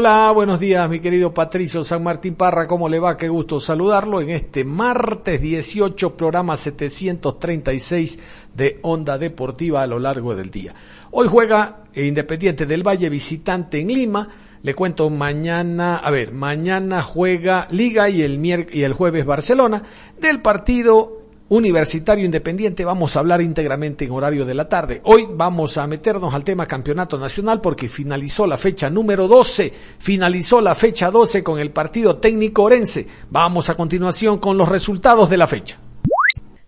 Hola, 0.00 0.30
buenos 0.30 0.60
días, 0.60 0.88
mi 0.88 1.00
querido 1.00 1.34
Patricio 1.34 1.82
San 1.82 2.04
Martín 2.04 2.36
Parra, 2.36 2.68
¿cómo 2.68 2.88
le 2.88 3.00
va? 3.00 3.16
Qué 3.16 3.28
gusto 3.28 3.58
saludarlo 3.58 4.20
en 4.20 4.30
este 4.30 4.62
martes 4.62 5.40
18, 5.40 6.16
programa 6.16 6.56
736 6.56 8.20
de 8.54 8.78
Onda 8.82 9.18
Deportiva 9.18 9.82
a 9.82 9.88
lo 9.88 9.98
largo 9.98 10.36
del 10.36 10.52
día. 10.52 10.72
Hoy 11.10 11.26
juega 11.28 11.82
Independiente 11.96 12.64
del 12.64 12.86
Valle 12.86 13.10
visitante 13.10 13.80
en 13.80 13.88
Lima. 13.88 14.28
Le 14.62 14.72
cuento 14.72 15.10
mañana, 15.10 15.96
a 15.96 16.12
ver, 16.12 16.32
mañana 16.32 17.02
juega 17.02 17.66
Liga 17.72 18.08
y 18.08 18.22
el 18.22 18.68
y 18.70 18.82
el 18.84 18.92
jueves 18.92 19.26
Barcelona 19.26 19.82
del 20.20 20.40
partido 20.42 21.27
Universitario 21.50 22.26
Independiente 22.26 22.84
vamos 22.84 23.16
a 23.16 23.20
hablar 23.20 23.40
íntegramente 23.40 24.04
en 24.04 24.10
horario 24.10 24.44
de 24.44 24.52
la 24.52 24.68
tarde. 24.68 25.00
Hoy 25.04 25.26
vamos 25.30 25.78
a 25.78 25.86
meternos 25.86 26.34
al 26.34 26.44
tema 26.44 26.66
Campeonato 26.66 27.18
Nacional 27.18 27.62
porque 27.62 27.88
finalizó 27.88 28.46
la 28.46 28.58
fecha 28.58 28.90
número 28.90 29.28
12, 29.28 29.72
finalizó 29.98 30.60
la 30.60 30.74
fecha 30.74 31.10
12 31.10 31.42
con 31.42 31.58
el 31.58 31.70
partido 31.70 32.18
técnico 32.18 32.64
Orense. 32.64 33.06
Vamos 33.30 33.70
a 33.70 33.76
continuación 33.76 34.38
con 34.38 34.58
los 34.58 34.68
resultados 34.68 35.30
de 35.30 35.38
la 35.38 35.46
fecha. 35.46 35.78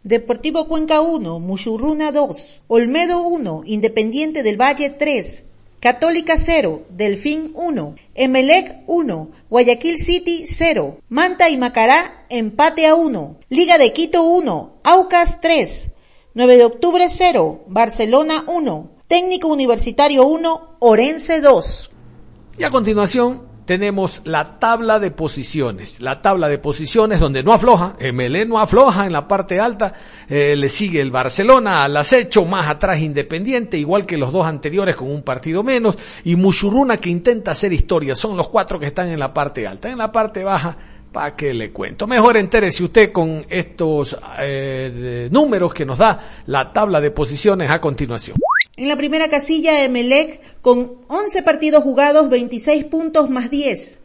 Deportivo 0.02 0.66
Cuenca 0.66 1.02
1, 1.02 1.40
Muchurruna 1.40 2.10
2, 2.10 2.62
Olmedo 2.68 3.20
1, 3.20 3.62
Independiente 3.66 4.42
del 4.42 4.58
Valle 4.58 4.88
3, 4.88 5.44
Católica 5.80 6.36
0, 6.36 6.82
Delfín 6.90 7.52
1, 7.54 7.94
Emelec 8.14 8.82
1, 8.86 9.30
Guayaquil 9.48 9.98
City 9.98 10.44
0, 10.46 10.98
Manta 11.08 11.48
y 11.48 11.56
Macará 11.56 12.26
empate 12.28 12.86
a 12.86 12.94
1, 12.94 13.40
Liga 13.48 13.78
de 13.78 13.94
Quito 13.94 14.22
1, 14.22 14.80
Aucas 14.84 15.40
3, 15.40 15.90
9 16.34 16.56
de 16.58 16.64
octubre 16.66 17.08
0, 17.08 17.64
Barcelona 17.66 18.44
1, 18.46 18.90
Técnico 19.08 19.48
Universitario 19.48 20.26
1, 20.26 20.76
Orense 20.80 21.40
2. 21.40 21.90
Y 22.58 22.64
a 22.64 22.70
continuación 22.70 23.49
tenemos 23.70 24.22
la 24.24 24.58
tabla 24.58 24.98
de 24.98 25.12
posiciones. 25.12 26.02
La 26.02 26.20
tabla 26.20 26.48
de 26.48 26.58
posiciones 26.58 27.20
donde 27.20 27.44
no 27.44 27.52
afloja, 27.52 27.94
MLE 28.00 28.44
no 28.44 28.58
afloja 28.58 29.06
en 29.06 29.12
la 29.12 29.28
parte 29.28 29.60
alta, 29.60 29.92
eh, 30.28 30.56
le 30.56 30.68
sigue 30.68 31.00
el 31.00 31.12
Barcelona 31.12 31.84
al 31.84 31.96
acecho, 31.96 32.44
más 32.44 32.66
atrás 32.66 32.98
Independiente, 33.00 33.78
igual 33.78 34.06
que 34.06 34.16
los 34.16 34.32
dos 34.32 34.44
anteriores 34.44 34.96
con 34.96 35.08
un 35.08 35.22
partido 35.22 35.62
menos, 35.62 35.96
y 36.24 36.34
Mushuruna 36.34 36.96
que 36.96 37.10
intenta 37.10 37.52
hacer 37.52 37.72
historia. 37.72 38.16
Son 38.16 38.36
los 38.36 38.48
cuatro 38.48 38.80
que 38.80 38.86
están 38.86 39.08
en 39.08 39.20
la 39.20 39.32
parte 39.32 39.68
alta. 39.68 39.88
En 39.88 39.98
la 39.98 40.10
parte 40.10 40.42
baja, 40.42 40.76
¿para 41.12 41.36
qué 41.36 41.54
le 41.54 41.70
cuento? 41.70 42.08
Mejor 42.08 42.38
entérese 42.38 42.82
usted 42.82 43.12
con 43.12 43.46
estos 43.48 44.18
eh, 44.40 45.28
números 45.30 45.72
que 45.72 45.86
nos 45.86 45.98
da 45.98 46.18
la 46.46 46.72
tabla 46.72 47.00
de 47.00 47.12
posiciones 47.12 47.70
a 47.70 47.80
continuación. 47.80 48.36
En 48.80 48.88
la 48.88 48.96
primera 48.96 49.28
casilla, 49.28 49.84
Emelec 49.84 50.40
con 50.62 51.02
11 51.06 51.42
partidos 51.42 51.82
jugados, 51.82 52.30
26 52.30 52.86
puntos 52.86 53.28
más 53.28 53.50
10. 53.50 54.00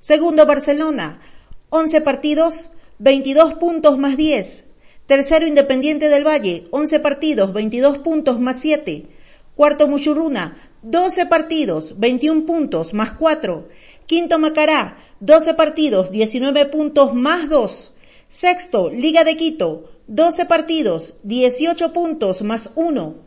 Segundo, 0.00 0.46
Barcelona, 0.46 1.20
11 1.68 2.00
partidos, 2.00 2.70
22 2.98 3.54
puntos 3.54 3.98
más 3.98 4.16
10. 4.16 4.64
Tercero, 5.06 5.46
Independiente 5.46 6.08
del 6.08 6.26
Valle, 6.26 6.66
11 6.72 6.98
partidos, 6.98 7.52
22 7.52 7.98
puntos 7.98 8.40
más 8.40 8.58
7. 8.58 9.06
Cuarto, 9.54 9.86
Muchurruna, 9.86 10.60
12 10.82 11.26
partidos, 11.26 11.96
21 11.96 12.46
puntos 12.46 12.94
más 12.94 13.12
4. 13.12 13.68
Quinto, 14.06 14.40
Macará, 14.40 15.04
12 15.20 15.54
partidos, 15.54 16.10
19 16.10 16.66
puntos 16.66 17.14
más 17.14 17.48
2. 17.48 17.94
Sexto, 18.28 18.90
Liga 18.90 19.22
de 19.22 19.36
Quito, 19.36 19.88
12 20.08 20.46
partidos, 20.46 21.14
18 21.22 21.92
puntos 21.92 22.42
más 22.42 22.72
1. 22.74 23.25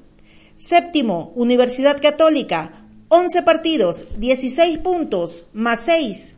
Séptimo, 0.60 1.32
Universidad 1.38 2.02
Católica, 2.02 2.84
11 3.08 3.44
partidos, 3.44 4.06
16 4.18 4.80
puntos, 4.80 5.46
más 5.54 5.86
6. 5.86 6.36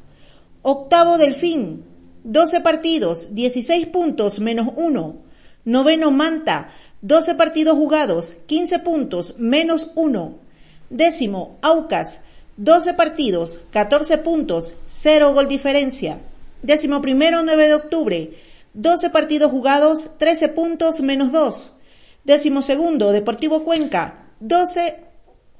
Octavo, 0.61 1.17
Delfín, 1.17 1.83
12 2.23 2.61
partidos, 2.61 3.33
16 3.33 3.87
puntos, 3.87 4.39
menos 4.39 4.67
1. 4.75 5.15
Noveno, 5.65 6.11
Manta, 6.11 6.69
12 7.01 7.33
partidos 7.33 7.75
jugados, 7.75 8.35
15 8.45 8.77
puntos, 8.79 9.33
menos 9.39 9.89
1. 9.95 10.37
Décimo, 10.91 11.57
Aucas, 11.63 12.21
12 12.57 12.93
partidos, 12.93 13.59
14 13.71 14.19
puntos, 14.19 14.75
0 14.87 15.33
gol 15.33 15.47
diferencia. 15.47 16.19
Décimo 16.61 17.01
primero, 17.01 17.41
9 17.41 17.67
de 17.67 17.73
octubre, 17.73 18.37
12 18.75 19.09
partidos 19.09 19.49
jugados, 19.49 20.11
13 20.19 20.49
puntos, 20.49 21.01
menos 21.01 21.31
2. 21.31 21.71
Décimo 22.23 22.61
segundo, 22.61 23.11
Deportivo 23.11 23.63
Cuenca, 23.63 24.29
12 24.39 24.95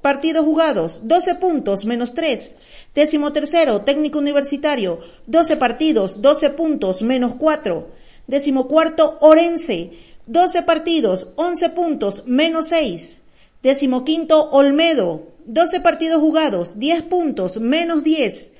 partidos 0.01 0.45
jugados, 0.45 1.01
12 1.03 1.35
puntos, 1.35 1.85
menos 1.85 2.13
3. 2.13 2.55
Décimo 2.93 3.31
tercero, 3.33 3.81
Técnico 3.81 4.19
Universitario, 4.19 4.99
12 5.27 5.57
partidos, 5.57 6.21
12 6.21 6.51
puntos, 6.51 7.01
menos 7.01 7.35
4. 7.35 7.89
Décimo 8.27 8.67
cuarto, 8.67 9.17
Orense, 9.21 9.91
12 10.27 10.61
partidos, 10.63 11.29
11 11.35 11.69
puntos, 11.69 12.23
menos 12.25 12.67
6. 12.67 13.19
Décimo 13.63 14.03
quinto, 14.03 14.49
Olmedo, 14.51 15.29
12 15.45 15.79
partidos 15.81 16.21
jugados, 16.21 16.77
10 16.77 17.03
puntos, 17.03 17.57
menos 17.59 18.03
10. 18.03 18.51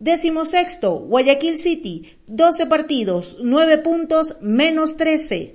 Décimo 0.00 0.44
sexto, 0.44 1.00
Guayaquil 1.00 1.58
City, 1.58 2.18
12 2.28 2.66
partidos, 2.66 3.36
9 3.40 3.78
puntos, 3.78 4.36
menos 4.40 4.96
13. 4.96 5.50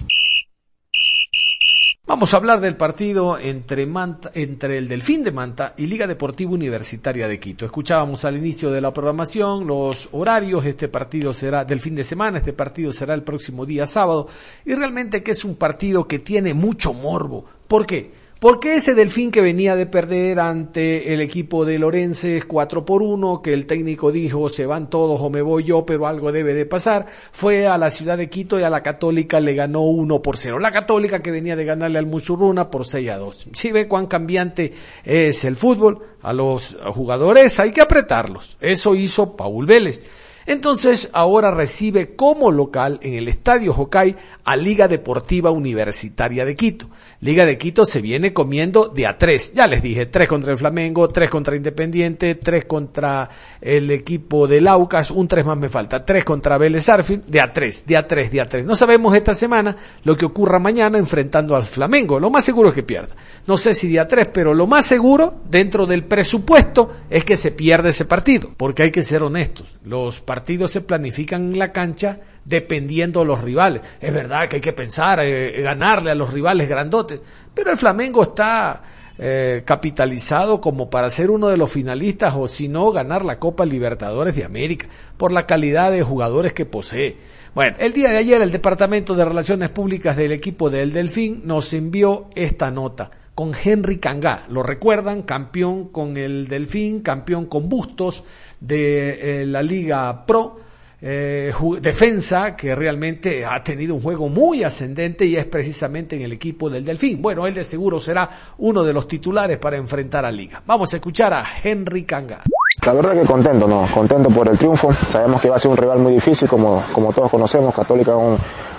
Vamos 2.06 2.34
a 2.34 2.38
hablar 2.38 2.60
del 2.60 2.76
partido 2.76 3.40
entre, 3.40 3.86
Manta, 3.86 4.30
entre 4.34 4.78
el 4.78 4.90
Delfín 4.90 5.24
de 5.24 5.32
Manta 5.32 5.74
y 5.78 5.86
Liga 5.86 6.06
Deportiva 6.06 6.52
Universitaria 6.52 7.30
de 7.30 7.40
Quito. 7.40 7.64
Escuchábamos 7.64 8.26
al 8.26 8.36
inicio 8.36 8.70
de 8.70 8.82
la 8.82 8.92
programación 8.92 9.66
los 9.66 10.10
horarios, 10.12 10.66
este 10.66 10.90
partido 10.90 11.32
será 11.32 11.64
del 11.64 11.80
fin 11.80 11.96
de 11.96 12.04
semana, 12.04 12.40
este 12.40 12.52
partido 12.52 12.92
será 12.92 13.14
el 13.14 13.24
próximo 13.24 13.66
día 13.66 13.88
sábado, 13.88 14.28
y 14.66 14.76
realmente 14.76 15.24
que 15.24 15.32
es 15.32 15.46
un 15.46 15.56
partido 15.56 16.06
que 16.06 16.20
tiene 16.20 16.54
mucho 16.54 16.92
morbo. 16.92 17.46
¿Por 17.70 17.86
qué? 17.86 18.23
Porque 18.44 18.76
ese 18.76 18.94
Delfín 18.94 19.32
que 19.32 19.40
venía 19.40 19.74
de 19.78 19.86
perder 19.86 20.42
ante 20.42 21.14
el 21.14 21.22
equipo 21.22 21.64
de 21.64 21.80
Lorense 21.80 22.44
4 22.46 22.84
por 22.84 23.02
1, 23.02 23.42
que 23.42 23.54
el 23.54 23.66
técnico 23.66 24.12
dijo 24.12 24.50
se 24.50 24.66
van 24.66 24.90
todos 24.90 25.22
o 25.22 25.30
me 25.30 25.42
voy 25.42 25.64
yo, 25.64 25.86
pero 25.86 26.08
algo 26.08 26.30
debe 26.30 26.54
de 26.54 26.66
pasar, 26.66 27.06
fue 27.32 27.68
a 27.68 27.78
la 27.78 27.90
ciudad 27.90 28.18
de 28.18 28.30
Quito 28.30 28.60
y 28.60 28.64
a 28.64 28.70
la 28.70 28.84
Católica 28.84 29.40
le 29.40 29.54
ganó 29.54 29.84
1 29.84 30.22
por 30.22 30.36
0. 30.36 30.60
La 30.60 30.72
Católica 30.72 31.22
que 31.22 31.32
venía 31.32 31.56
de 31.56 31.64
ganarle 31.64 32.00
al 32.00 32.06
Muchurruna 32.06 32.70
por 32.70 32.86
6 32.86 33.10
a 33.12 33.16
2. 33.16 33.48
Si 33.54 33.72
ve 33.72 33.88
cuán 33.88 34.08
cambiante 34.08 34.74
es 35.06 35.46
el 35.46 35.56
fútbol, 35.56 36.00
a 36.22 36.34
los 36.34 36.76
jugadores 36.94 37.58
hay 37.62 37.72
que 37.72 37.80
apretarlos. 37.80 38.58
Eso 38.60 38.94
hizo 38.94 39.38
Paul 39.38 39.66
Vélez. 39.66 40.02
Entonces 40.46 41.10
ahora 41.14 41.52
recibe 41.52 42.16
como 42.16 42.52
local 42.52 43.00
en 43.02 43.14
el 43.14 43.28
Estadio 43.28 43.74
Jocay 43.74 44.16
a 44.44 44.56
Liga 44.56 44.88
Deportiva 44.88 45.52
Universitaria 45.52 46.46
de 46.46 46.56
Quito. 46.56 46.90
Liga 47.22 47.46
de 47.46 47.58
Quito 47.58 47.86
se 47.86 48.02
viene 48.02 48.34
comiendo 48.34 48.90
de 48.90 49.08
a 49.08 49.18
tres. 49.18 49.54
Ya 49.54 49.68
les 49.68 49.82
dije, 49.82 50.08
tres 50.08 50.28
contra 50.28 50.52
el 50.52 50.58
Flamengo, 50.58 51.08
tres 51.08 51.30
contra 51.30 51.56
Independiente, 51.56 52.36
tres 52.36 52.66
contra 52.66 53.30
el 53.62 53.90
equipo 53.92 54.48
del 54.48 54.68
Aucas, 54.68 55.12
un 55.12 55.28
tres 55.28 55.46
más 55.46 55.58
me 55.58 55.70
falta, 55.70 56.04
tres 56.04 56.24
contra 56.24 56.58
Vélez 56.58 56.90
Arfield, 56.90 57.26
de 57.26 57.40
a 57.40 57.54
tres, 57.54 57.86
de 57.86 57.98
a 57.98 58.06
tres, 58.06 58.32
de 58.32 58.42
a 58.42 58.46
tres. 58.46 58.66
No 58.66 58.76
sabemos 58.76 59.16
esta 59.16 59.34
semana 59.34 59.76
lo 60.04 60.18
que 60.18 60.26
ocurra 60.26 60.60
mañana 60.60 60.98
enfrentando 60.98 61.56
al 61.56 61.64
Flamengo. 61.64 62.20
Lo 62.20 62.30
más 62.30 62.44
seguro 62.44 62.70
es 62.70 62.76
que 62.76 62.84
pierda. 62.84 63.16
No 63.48 63.58
sé 63.58 63.74
si 63.74 63.90
de 63.90 64.00
a 64.00 64.08
tres, 64.08 64.28
pero 64.34 64.54
lo 64.54 64.68
más 64.68 64.86
seguro 64.86 65.42
dentro 65.50 65.86
del 65.86 66.06
presupuesto 66.06 66.90
es 67.10 67.24
que 67.24 67.38
se 67.38 67.52
pierda 67.52 67.90
ese 67.90 68.06
partido. 68.06 68.52
Porque 68.58 68.84
hay 68.84 68.92
que 68.92 69.04
ser 69.04 69.24
honestos. 69.24 69.76
Los 69.84 70.22
se 70.68 70.82
planifican 70.82 71.54
en 71.54 71.60
la 71.60 71.72
cancha 71.72 72.20
dependiendo 72.46 73.22
de 73.22 73.26
los 73.26 73.42
rivales. 73.42 73.82
Es 74.00 74.14
verdad 74.14 74.48
que 74.48 74.58
hay 74.58 74.62
que 74.62 74.74
pensar, 74.74 75.20
eh, 75.24 75.62
ganarle 75.62 76.12
a 76.12 76.16
los 76.16 76.32
rivales 76.32 76.68
grandotes, 76.68 77.20
pero 77.54 77.72
el 77.72 77.78
Flamengo 77.78 78.24
está 78.24 78.82
eh, 79.18 79.62
capitalizado 79.64 80.60
como 80.60 80.90
para 80.90 81.10
ser 81.10 81.30
uno 81.30 81.48
de 81.48 81.58
los 81.58 81.72
finalistas 81.72 82.34
o 82.36 82.48
si 82.48 82.68
no 82.68 82.92
ganar 82.92 83.24
la 83.24 83.38
Copa 83.38 83.66
Libertadores 83.66 84.36
de 84.36 84.44
América 84.44 84.88
por 85.18 85.32
la 85.32 85.46
calidad 85.46 85.92
de 85.92 86.02
jugadores 86.02 86.54
que 86.54 86.66
posee. 86.66 87.18
Bueno, 87.54 87.78
el 87.80 87.94
día 87.94 88.10
de 88.10 88.18
ayer 88.18 88.42
el 88.42 88.52
Departamento 88.52 89.14
de 89.14 89.26
Relaciones 89.26 89.70
Públicas 89.70 90.18
del 90.18 90.32
equipo 90.32 90.70
del 90.70 90.92
Delfín 90.92 91.42
nos 91.46 91.74
envió 91.74 92.26
esta 92.36 92.72
nota 92.72 93.12
con 93.36 93.52
Henry 93.62 94.00
Cangá. 94.00 94.46
Lo 94.50 94.64
recuerdan, 94.64 95.24
campeón 95.24 95.90
con 95.90 96.18
el 96.18 96.48
Delfín, 96.48 97.02
campeón 97.02 97.46
con 97.46 97.70
Bustos 97.70 98.24
de 98.60 99.42
eh, 99.42 99.46
la 99.46 99.62
Liga 99.62 100.26
Pro 100.26 100.64
eh, 101.06 101.52
defensa 101.82 102.56
que 102.56 102.74
realmente 102.74 103.44
ha 103.44 103.62
tenido 103.62 103.94
un 103.94 104.02
juego 104.02 104.30
muy 104.30 104.64
ascendente 104.64 105.26
y 105.26 105.36
es 105.36 105.46
precisamente 105.46 106.16
en 106.16 106.22
el 106.22 106.32
equipo 106.32 106.70
del 106.70 106.86
Delfín. 106.86 107.22
Bueno, 107.22 107.46
él 107.46 107.54
de 107.54 107.66
seguro 107.66 108.00
será 108.00 108.30
uno 108.60 108.84
de 108.84 108.94
los 108.94 109.06
titulares 109.06 109.58
para 109.58 109.76
enfrentar 109.76 110.24
a 110.26 110.32
Liga. 110.32 110.64
Vamos 110.66 110.94
a 110.94 110.96
escuchar 110.96 111.34
a 111.34 111.44
Henry 111.62 112.06
Kanga. 112.06 112.44
La 112.86 112.94
verdad 112.94 113.20
que 113.20 113.28
contento, 113.28 113.68
¿no? 113.68 113.86
Contento 113.94 114.30
por 114.30 114.48
el 114.48 114.58
triunfo. 114.58 114.94
Sabemos 115.10 115.42
que 115.42 115.50
va 115.50 115.58
a 115.58 115.60
ser 115.60 115.72
un 115.72 115.78
rival 115.78 116.00
muy 116.00 116.14
difícil, 116.14 116.48
como, 116.48 116.82
como 116.94 117.12
todos 117.12 117.30
conocemos. 117.30 117.76
Católica 117.76 118.14
es 118.14 118.18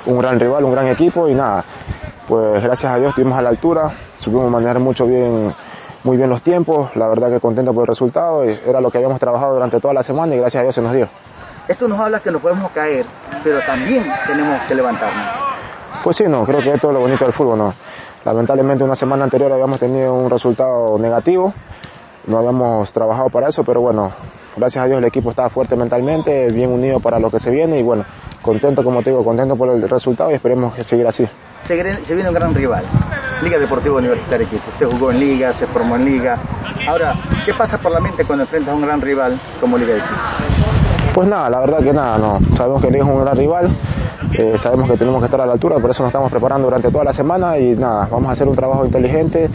un 0.06 0.18
gran 0.18 0.38
rival, 0.38 0.64
un 0.64 0.72
gran 0.72 0.88
equipo 0.88 1.28
y 1.28 1.34
nada. 1.34 1.64
Pues 2.26 2.62
gracias 2.62 2.92
a 2.92 2.96
Dios 2.98 3.10
estuvimos 3.10 3.38
a 3.38 3.42
la 3.42 3.50
altura, 3.50 3.92
supimos 4.18 4.50
manejar 4.50 4.78
mucho 4.78 5.06
bien 5.06 5.54
muy 6.04 6.18
bien 6.18 6.28
los 6.28 6.42
tiempos, 6.42 6.94
la 6.96 7.08
verdad 7.08 7.30
que 7.30 7.40
contento 7.40 7.72
por 7.72 7.84
el 7.84 7.88
resultado, 7.88 8.44
era 8.44 8.80
lo 8.80 8.90
que 8.90 8.98
habíamos 8.98 9.18
trabajado 9.18 9.54
durante 9.54 9.80
toda 9.80 9.94
la 9.94 10.02
semana 10.02 10.34
y 10.34 10.38
gracias 10.38 10.60
a 10.60 10.62
Dios 10.64 10.74
se 10.74 10.82
nos 10.82 10.92
dio. 10.92 11.08
Esto 11.66 11.88
nos 11.88 11.98
habla 11.98 12.20
que 12.20 12.30
no 12.30 12.40
podemos 12.40 12.70
caer, 12.72 13.06
pero 13.42 13.58
también 13.60 14.06
tenemos 14.26 14.60
que 14.68 14.74
levantarnos. 14.74 15.24
Pues 16.04 16.16
sí, 16.16 16.24
no, 16.28 16.44
creo 16.44 16.60
que 16.60 16.74
esto 16.74 16.88
es 16.88 16.94
lo 16.94 17.00
bonito 17.00 17.24
del 17.24 17.32
fútbol, 17.32 17.56
¿no? 17.58 17.74
Lamentablemente 18.26 18.84
una 18.84 18.94
semana 18.94 19.24
anterior 19.24 19.50
habíamos 19.50 19.80
tenido 19.80 20.12
un 20.12 20.28
resultado 20.28 20.98
negativo, 20.98 21.54
no 22.26 22.38
habíamos 22.38 22.92
trabajado 22.92 23.28
para 23.28 23.48
eso, 23.48 23.64
pero 23.64 23.80
bueno, 23.80 24.12
gracias 24.56 24.84
a 24.84 24.86
Dios 24.86 24.98
el 24.98 25.04
equipo 25.04 25.30
está 25.30 25.48
fuerte 25.50 25.76
mentalmente, 25.76 26.48
bien 26.50 26.70
unido 26.70 27.00
para 27.00 27.18
lo 27.18 27.30
que 27.30 27.40
se 27.40 27.50
viene 27.50 27.78
y 27.78 27.82
bueno, 27.82 28.04
contento 28.42 28.82
como 28.82 29.02
te 29.02 29.10
digo, 29.10 29.24
contento 29.24 29.56
por 29.56 29.68
el 29.70 29.88
resultado 29.88 30.30
y 30.30 30.34
esperemos 30.34 30.74
que 30.74 30.84
seguir 30.84 31.06
así. 31.06 31.26
Se, 31.62 31.74
viene 31.74 32.28
un 32.28 32.34
gran 32.34 32.54
rival, 32.54 32.84
Liga 33.42 33.58
Deportiva 33.58 33.96
Universitaria 33.96 34.46
Equipo. 34.46 34.64
Usted 34.68 34.86
jugó 34.86 35.10
en 35.10 35.20
Liga, 35.20 35.52
se 35.52 35.66
formó 35.66 35.96
en 35.96 36.04
Liga. 36.04 36.38
Ahora, 36.86 37.14
¿qué 37.46 37.54
pasa 37.54 37.78
por 37.78 37.90
la 37.90 38.00
mente 38.00 38.24
cuando 38.24 38.44
enfrenta 38.44 38.72
a 38.72 38.74
un 38.74 38.82
gran 38.82 39.00
rival 39.00 39.40
como 39.60 39.78
Liga 39.78 39.94
de 39.94 40.00
Equipo? 40.00 40.14
Pues 41.14 41.28
nada, 41.28 41.48
la 41.48 41.60
verdad 41.60 41.78
que 41.78 41.92
nada, 41.92 42.18
no. 42.18 42.38
Sabemos 42.56 42.82
que 42.82 42.90
Liga 42.90 43.04
es 43.04 43.10
un 43.10 43.24
gran 43.24 43.36
rival, 43.36 43.70
eh, 44.36 44.58
sabemos 44.58 44.90
que 44.90 44.96
tenemos 44.96 45.20
que 45.20 45.26
estar 45.26 45.40
a 45.40 45.46
la 45.46 45.52
altura, 45.52 45.78
por 45.78 45.90
eso 45.90 46.02
nos 46.02 46.10
estamos 46.10 46.30
preparando 46.30 46.66
durante 46.66 46.90
toda 46.90 47.04
la 47.04 47.12
semana 47.12 47.58
y 47.58 47.76
nada, 47.76 48.08
vamos 48.10 48.28
a 48.28 48.32
hacer 48.32 48.48
un 48.48 48.56
trabajo 48.56 48.84
inteligente, 48.84 49.48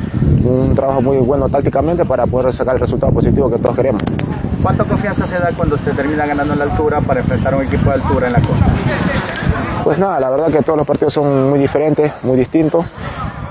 un 0.44 0.74
trabajo 0.74 1.02
muy 1.02 1.18
bueno 1.18 1.50
tácticamente 1.50 2.06
para 2.06 2.26
poder 2.26 2.54
sacar 2.54 2.76
el 2.76 2.80
resultado 2.82 3.12
positivo 3.12 3.50
que 3.50 3.58
todos 3.58 3.76
queremos. 3.76 4.02
¿Cuánta 4.64 4.84
confianza 4.84 5.28
se 5.28 5.36
da 5.40 5.52
cuando 5.56 5.78
se 5.78 5.92
termina 5.92 6.26
ganando 6.26 6.54
en 6.54 6.60
la 6.60 6.66
altura 6.66 7.02
para 7.02 7.20
enfrentar 7.20 7.54
a 7.54 7.58
un 7.58 7.64
equipo 7.64 7.86
de 7.86 7.96
altura 7.96 8.28
en 8.28 8.34
la 8.34 8.42
costa? 8.42 8.66
Pues 9.84 9.98
nada, 9.98 10.20
la 10.20 10.30
verdad 10.30 10.48
que 10.48 10.62
todos 10.62 10.78
los 10.78 10.88
partidos 10.88 11.14
son 11.14 11.50
muy 11.50 11.60
diferentes, 11.60 12.12
muy 12.24 12.38
distintos. 12.38 12.86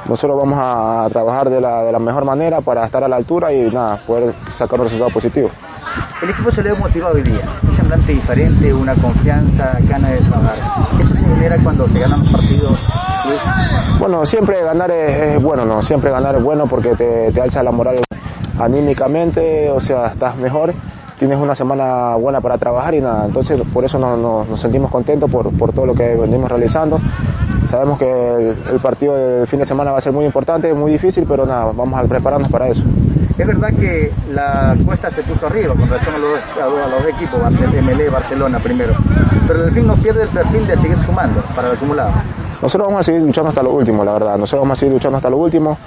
Nosotros 0.08 0.38
vamos 0.38 0.58
a 0.58 1.06
trabajar 1.10 1.50
de 1.50 1.60
la, 1.60 1.82
de 1.82 1.93
la 1.93 1.99
mejor 1.99 2.25
manera 2.25 2.60
para 2.60 2.87
estar 2.87 3.05
a 3.05 3.08
la 3.08 3.16
altura 3.16 3.52
y 3.52 3.70
nada, 3.70 4.00
poder 4.06 4.34
sacar 4.56 4.81
un 4.81 4.87
resultado 4.87 5.10
positivo. 5.10 5.50
El 6.22 6.31
equipo 6.31 6.50
se 6.50 6.62
le 6.62 6.70
ha 6.70 6.75
motivado 6.75 7.14
hoy 7.14 7.22
día, 7.22 7.43
un 7.62 7.75
semblante 7.75 8.12
diferente, 8.12 8.72
una 8.72 8.94
confianza, 8.94 9.76
ganas 9.82 10.12
de 10.12 10.19
trabajar. 10.19 10.58
¿Eso 10.99 11.14
se 11.14 11.25
genera 11.25 11.56
cuando 11.62 11.87
se 11.88 11.99
ganan 11.99 12.20
los 12.20 12.28
partidos? 12.31 12.78
Bueno, 13.99 14.25
siempre 14.25 14.62
ganar 14.62 14.90
es, 14.90 15.43
bueno, 15.43 15.64
¿no? 15.64 15.82
Siempre 15.82 16.11
ganar 16.11 16.37
es 16.37 16.43
bueno 16.43 16.66
porque 16.66 16.94
te, 16.96 17.31
te 17.31 17.40
alza 17.40 17.62
la 17.62 17.70
moral 17.70 18.00
anímicamente, 18.58 19.70
o 19.70 19.81
sea, 19.81 20.06
estás 20.06 20.37
mejor 20.37 20.75
tienes 21.19 21.38
una 21.38 21.54
semana 21.54 22.14
buena 22.14 22.40
para 22.40 22.56
trabajar 22.58 22.94
y 22.94 23.00
nada, 23.00 23.26
entonces 23.26 23.61
por 23.72 23.84
eso 23.84 23.99
nos, 23.99 24.61
sentimos 24.61 24.90
contentos 24.90 25.28
por, 25.31 25.50
por, 25.58 25.72
todo 25.72 25.87
lo 25.87 25.94
que 25.94 26.14
venimos 26.14 26.49
realizando. 26.49 27.00
Sabemos 27.68 27.98
que 27.98 28.54
el, 28.70 28.80
partido 28.80 29.14
del 29.14 29.46
fin 29.46 29.58
de 29.58 29.66
semana 29.66 29.92
va 29.92 29.98
a 29.98 30.00
ser 30.00 30.12
muy 30.12 30.24
importante, 30.24 30.72
muy 30.72 30.92
difícil, 30.92 31.24
pero 31.28 31.44
nada, 31.44 31.66
vamos 31.66 31.98
a 31.98 32.02
prepararnos 32.04 32.50
para 32.50 32.68
eso. 32.68 32.82
Es 33.36 33.46
verdad 33.46 33.68
que 33.78 34.10
la 34.32 34.74
cuesta 34.84 35.10
se 35.10 35.22
puso 35.22 35.46
arriba 35.46 35.74
con 35.74 35.86
relación 35.88 36.14
a 36.14 36.18
los, 36.18 36.40
a 36.60 36.88
los 36.88 37.14
equipos, 37.14 37.40
MLE, 37.82 38.08
Barcelona 38.08 38.58
primero, 38.58 38.94
pero 39.46 39.64
el 39.64 39.72
fin 39.72 39.86
no 39.86 39.94
pierde 39.96 40.22
el 40.22 40.28
perfil 40.28 40.66
de 40.66 40.76
seguir 40.76 40.98
sumando 41.00 41.40
para 41.54 41.68
el 41.68 41.76
acumulado. 41.76 42.12
Nosotros 42.62 42.88
vamos 42.88 43.00
a 43.00 43.04
seguir 43.04 43.22
luchando 43.22 43.50
hasta 43.50 43.62
lo 43.62 43.72
último, 43.72 44.04
la 44.04 44.14
verdad. 44.14 44.38
Nosotros 44.38 44.62
vamos 44.62 44.78
a 44.78 44.80
seguir 44.80 44.94
luchando 44.94 45.18
hasta 45.18 45.30
lo 45.30 45.36
último. 45.36 45.78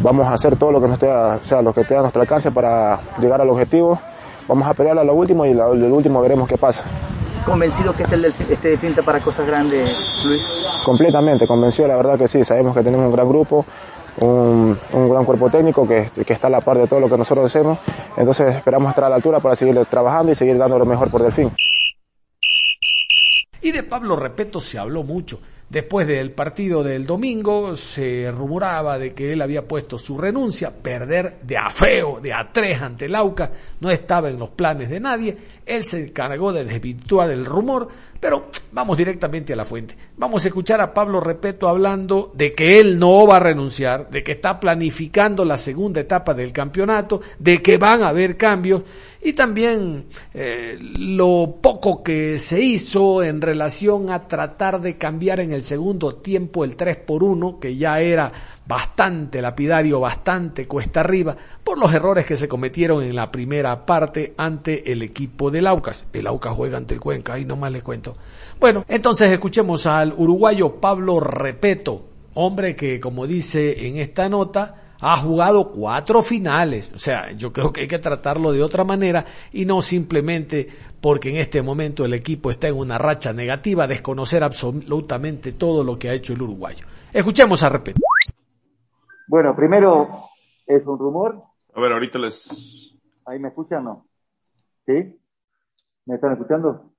Vamos 0.00 0.26
a 0.26 0.34
hacer 0.34 0.56
todo 0.56 0.70
lo 0.70 0.80
que 0.80 0.86
nos 0.86 0.94
esté, 0.94 1.08
o 1.08 1.44
sea, 1.44 1.62
lo 1.62 1.72
que 1.72 1.80
esté 1.80 1.96
a 1.96 2.00
nuestro 2.00 2.20
alcance 2.20 2.50
para 2.50 3.00
llegar 3.18 3.40
al 3.40 3.50
objetivo 3.50 3.98
vamos 4.48 4.68
a 4.68 4.74
pelear 4.74 4.98
a 4.98 5.04
lo 5.04 5.14
último 5.14 5.46
y 5.46 5.54
lo, 5.54 5.74
lo 5.74 5.94
último 5.96 6.20
veremos 6.20 6.48
qué 6.48 6.58
pasa. 6.58 6.84
¿Convencido 7.44 7.92
que 7.94 8.04
este, 8.04 8.52
este 8.52 8.78
pinta 8.78 9.02
para 9.02 9.20
cosas 9.20 9.46
grandes, 9.46 9.96
Luis? 10.24 10.42
Completamente, 10.84 11.46
convencido, 11.46 11.88
la 11.88 11.96
verdad 11.96 12.18
que 12.18 12.28
sí. 12.28 12.44
Sabemos 12.44 12.74
que 12.74 12.82
tenemos 12.82 13.06
un 13.06 13.12
gran 13.12 13.28
grupo, 13.28 13.66
un, 14.20 14.78
un, 14.92 15.10
gran 15.10 15.24
cuerpo 15.24 15.50
técnico 15.50 15.86
que, 15.86 16.10
que, 16.24 16.32
está 16.32 16.46
a 16.46 16.50
la 16.50 16.60
par 16.60 16.78
de 16.78 16.86
todo 16.86 17.00
lo 17.00 17.08
que 17.08 17.18
nosotros 17.18 17.46
hacemos. 17.46 17.78
Entonces 18.16 18.56
esperamos 18.56 18.90
estar 18.90 19.04
a 19.04 19.08
la 19.08 19.16
altura 19.16 19.40
para 19.40 19.56
seguir 19.56 19.84
trabajando 19.86 20.32
y 20.32 20.34
seguir 20.34 20.56
dando 20.56 20.78
lo 20.78 20.86
mejor 20.86 21.10
por 21.10 21.22
Delfín. 21.22 21.50
Y 23.60 23.72
de 23.72 23.82
Pablo 23.82 24.16
Repeto 24.16 24.60
se 24.60 24.78
habló 24.78 25.02
mucho. 25.02 25.40
Después 25.72 26.06
del 26.06 26.32
partido 26.32 26.82
del 26.82 27.06
domingo 27.06 27.74
se 27.76 28.30
rumoraba 28.30 28.98
de 28.98 29.14
que 29.14 29.32
él 29.32 29.40
había 29.40 29.66
puesto 29.66 29.96
su 29.96 30.18
renuncia, 30.18 30.70
perder 30.70 31.38
de 31.40 31.56
a 31.56 31.70
feo, 31.70 32.20
de 32.20 32.30
a 32.30 32.50
tres 32.52 32.78
ante 32.82 33.06
el 33.06 33.14
AUCA, 33.14 33.50
no 33.80 33.90
estaba 33.90 34.28
en 34.28 34.38
los 34.38 34.50
planes 34.50 34.90
de 34.90 35.00
nadie, 35.00 35.34
él 35.64 35.82
se 35.82 36.08
encargó 36.08 36.52
de 36.52 36.66
desvirtuar 36.66 37.30
el 37.30 37.46
rumor, 37.46 37.88
pero 38.22 38.46
vamos 38.70 38.96
directamente 38.96 39.52
a 39.52 39.56
la 39.56 39.64
fuente. 39.64 39.96
Vamos 40.16 40.44
a 40.44 40.46
escuchar 40.46 40.80
a 40.80 40.94
Pablo 40.94 41.18
Repeto 41.18 41.66
hablando 41.66 42.30
de 42.32 42.54
que 42.54 42.78
él 42.78 42.96
no 42.96 43.26
va 43.26 43.38
a 43.38 43.40
renunciar, 43.40 44.10
de 44.10 44.22
que 44.22 44.30
está 44.30 44.60
planificando 44.60 45.44
la 45.44 45.56
segunda 45.56 46.00
etapa 46.00 46.32
del 46.32 46.52
campeonato, 46.52 47.20
de 47.40 47.60
que 47.60 47.78
van 47.78 48.04
a 48.04 48.10
haber 48.10 48.36
cambios 48.36 48.82
y 49.24 49.32
también 49.32 50.06
eh, 50.34 50.78
lo 50.80 51.58
poco 51.60 52.04
que 52.04 52.38
se 52.38 52.60
hizo 52.60 53.24
en 53.24 53.40
relación 53.40 54.12
a 54.12 54.28
tratar 54.28 54.80
de 54.80 54.96
cambiar 54.96 55.40
en 55.40 55.52
el 55.52 55.64
segundo 55.64 56.14
tiempo 56.14 56.62
el 56.62 56.76
3 56.76 56.98
por 56.98 57.24
1, 57.24 57.58
que 57.58 57.76
ya 57.76 58.00
era 58.00 58.30
bastante 58.66 59.42
lapidario, 59.42 60.00
bastante 60.00 60.66
cuesta 60.66 61.00
arriba, 61.00 61.36
por 61.64 61.78
los 61.78 61.92
errores 61.92 62.24
que 62.24 62.36
se 62.36 62.48
cometieron 62.48 63.02
en 63.02 63.16
la 63.16 63.30
primera 63.30 63.84
parte 63.84 64.34
ante 64.36 64.90
el 64.92 65.02
equipo 65.02 65.50
del 65.50 65.66
Aucas. 65.66 66.06
El 66.12 66.26
Aucas 66.26 66.54
juega 66.54 66.78
ante 66.78 66.94
el 66.94 67.00
Cuenca, 67.00 67.34
ahí 67.34 67.44
nomás 67.44 67.72
les 67.72 67.82
cuento. 67.82 68.16
Bueno, 68.60 68.84
entonces 68.88 69.30
escuchemos 69.30 69.86
al 69.86 70.14
uruguayo 70.16 70.80
Pablo 70.80 71.20
Repeto, 71.20 72.04
hombre 72.34 72.76
que, 72.76 73.00
como 73.00 73.26
dice 73.26 73.86
en 73.86 73.96
esta 73.96 74.28
nota, 74.28 74.82
ha 75.00 75.16
jugado 75.16 75.72
cuatro 75.72 76.22
finales. 76.22 76.90
O 76.94 76.98
sea, 76.98 77.32
yo 77.32 77.52
creo 77.52 77.72
que 77.72 77.82
hay 77.82 77.88
que 77.88 77.98
tratarlo 77.98 78.52
de 78.52 78.62
otra 78.62 78.84
manera 78.84 79.24
y 79.52 79.64
no 79.64 79.82
simplemente 79.82 80.68
porque 81.00 81.30
en 81.30 81.38
este 81.38 81.60
momento 81.60 82.04
el 82.04 82.14
equipo 82.14 82.52
está 82.52 82.68
en 82.68 82.76
una 82.76 82.96
racha 82.96 83.32
negativa, 83.32 83.88
desconocer 83.88 84.44
absolutamente 84.44 85.52
todo 85.52 85.82
lo 85.82 85.98
que 85.98 86.08
ha 86.08 86.14
hecho 86.14 86.32
el 86.32 86.42
uruguayo. 86.42 86.86
Escuchemos 87.12 87.64
a 87.64 87.68
Repeto. 87.68 88.00
Bueno, 89.32 89.56
primero 89.56 90.28
es 90.66 90.86
un 90.86 90.98
rumor. 90.98 91.42
A 91.72 91.80
ver, 91.80 91.92
ahorita 91.92 92.18
les. 92.18 92.94
¿Ahí 93.24 93.38
me 93.38 93.48
escuchan 93.48 93.86
o 93.86 93.90
no? 93.90 94.06
¿Sí? 94.84 95.18
¿Me 96.04 96.16
están 96.16 96.32
escuchando? 96.32 96.92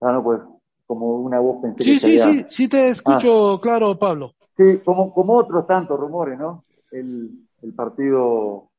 Ah, 0.00 0.12
no, 0.12 0.24
pues, 0.24 0.40
como 0.86 1.16
una 1.16 1.38
voz 1.38 1.60
pensé 1.60 1.84
Sí, 1.84 1.98
sí, 1.98 2.18
sí, 2.18 2.46
sí 2.48 2.68
te 2.70 2.88
escucho 2.88 3.52
ah. 3.52 3.60
claro, 3.60 3.98
Pablo. 3.98 4.30
Sí, 4.56 4.78
como, 4.82 5.12
como 5.12 5.34
otros 5.34 5.66
tantos 5.66 6.00
rumores, 6.00 6.38
¿no? 6.38 6.64
El, 6.90 7.46
el 7.60 7.74
partido 7.74 8.70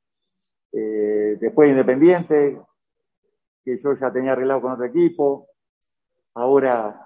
eh, 0.72 1.38
después 1.40 1.70
Independiente, 1.70 2.60
que 3.64 3.80
yo 3.84 3.94
ya 4.02 4.12
tenía 4.12 4.32
arreglado 4.32 4.62
con 4.62 4.72
otro 4.72 4.86
equipo, 4.86 5.46
ahora 6.34 7.06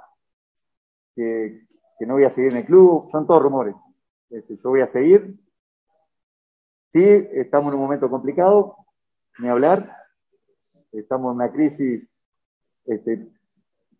que, 1.13 1.67
que 1.99 2.05
no 2.05 2.13
voy 2.13 2.23
a 2.23 2.31
seguir 2.31 2.51
en 2.53 2.59
el 2.59 2.65
club, 2.65 3.09
son 3.11 3.27
todos 3.27 3.43
rumores. 3.43 3.75
Este, 4.31 4.55
yo 4.63 4.69
voy 4.69 4.81
a 4.81 4.87
seguir. 4.87 5.40
Sí, 6.93 7.01
estamos 7.03 7.71
en 7.71 7.79
un 7.79 7.85
momento 7.85 8.09
complicado, 8.09 8.75
ni 9.39 9.47
hablar. 9.47 9.95
Estamos 10.91 11.31
en 11.31 11.35
una 11.37 11.51
crisis, 11.51 12.05
este, 12.85 13.27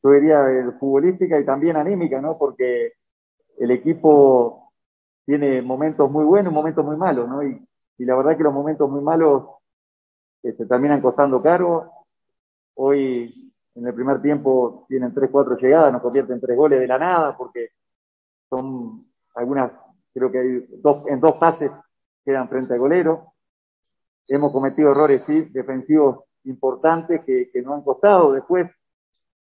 yo 0.03 0.11
diría, 0.11 0.43
futbolística 0.77 1.39
y 1.39 1.45
también 1.45 1.77
anímica, 1.77 2.21
¿no? 2.21 2.37
Porque 2.37 2.93
el 3.57 3.71
equipo 3.71 4.73
tiene 5.25 5.61
momentos 5.61 6.11
muy 6.11 6.25
buenos 6.25 6.51
y 6.51 6.55
momentos 6.55 6.85
muy 6.85 6.97
malos, 6.97 7.29
¿no? 7.29 7.43
Y, 7.43 7.65
la 7.99 8.15
verdad 8.15 8.35
que 8.35 8.43
los 8.43 8.53
momentos 8.53 8.89
muy 8.89 9.01
malos 9.01 9.43
este, 10.41 10.65
terminan 10.65 11.01
costando 11.01 11.39
caro. 11.39 11.91
Hoy, 12.73 13.53
en 13.75 13.87
el 13.87 13.93
primer 13.93 14.21
tiempo, 14.23 14.85
tienen 14.89 15.13
tres, 15.13 15.29
cuatro 15.31 15.55
llegadas, 15.55 15.93
nos 15.93 16.01
convierten 16.01 16.35
en 16.35 16.41
tres 16.41 16.57
goles 16.57 16.79
de 16.79 16.87
la 16.87 16.97
nada, 16.97 17.37
porque 17.37 17.69
son 18.49 19.05
algunas 19.35 19.71
creo 20.13 20.31
que 20.31 20.39
hay 20.39 20.65
dos, 20.81 21.07
en 21.07 21.19
dos 21.19 21.37
pases 21.37 21.71
quedan 22.23 22.49
frente 22.49 22.73
al 22.73 22.79
golero. 22.79 23.33
Hemos 24.27 24.51
cometido 24.51 24.91
errores, 24.91 25.23
sí, 25.25 25.41
defensivos 25.51 26.25
importantes 26.45 27.21
que, 27.25 27.49
que 27.51 27.61
nos 27.61 27.75
han 27.75 27.83
costado. 27.83 28.33
Después, 28.33 28.69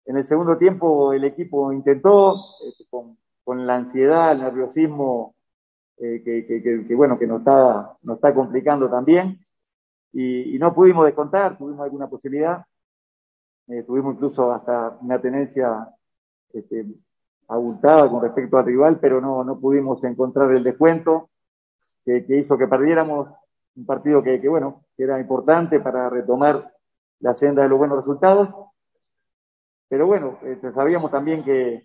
en 0.06 0.18
el 0.18 0.28
segundo 0.28 0.58
tiempo, 0.58 1.14
el 1.14 1.24
equipo 1.24 1.72
intentó, 1.72 2.36
este, 2.68 2.86
con, 2.90 3.18
la 3.46 3.76
ansiedad, 3.76 4.32
el 4.32 4.40
nerviosismo, 4.40 5.36
eh, 5.98 6.22
que, 6.24 6.46
que, 6.46 6.86
que, 6.88 6.96
bueno, 6.96 7.20
que 7.20 7.28
nos 7.28 7.40
está, 7.40 7.98
nos 8.02 8.16
está 8.16 8.34
complicando 8.34 8.90
también. 8.90 9.40
Y, 10.12 10.56
y 10.56 10.60
no 10.60 10.74
pudimos 10.74 11.06
descontar, 11.06 11.58
tuvimos 11.58 11.82
alguna 11.82 12.08
posibilidad. 12.08 12.66
Eh, 13.68 13.84
tuvimos 13.84 14.16
incluso 14.16 14.52
hasta 14.52 14.98
una 15.02 15.22
tenencia 15.22 15.88
este, 16.52 16.86
abultada 17.48 18.10
con 18.10 18.22
respecto 18.22 18.58
al 18.58 18.66
rival, 18.66 19.00
pero 19.00 19.22
no 19.22 19.60
pudimos 19.60 20.04
encontrar 20.04 20.52
el 20.52 20.64
descuento 20.64 21.30
que, 22.06 22.26
que 22.26 22.38
hizo 22.38 22.58
que 22.58 22.68
perdiéramos 22.68 23.30
un 23.76 23.86
partido 23.86 24.22
que, 24.22 24.40
que, 24.40 24.48
bueno, 24.48 24.86
que 24.96 25.04
era 25.04 25.20
importante 25.20 25.80
para 25.80 26.10
retomar 26.10 26.72
la 27.20 27.36
senda 27.36 27.64
de 27.64 27.70
los 27.70 27.78
buenos 27.78 27.98
resultados. 27.98 28.50
Pero 29.88 30.08
bueno, 30.08 30.38
este, 30.44 30.72
sabíamos 30.74 31.12
también 31.12 31.44
que, 31.44 31.84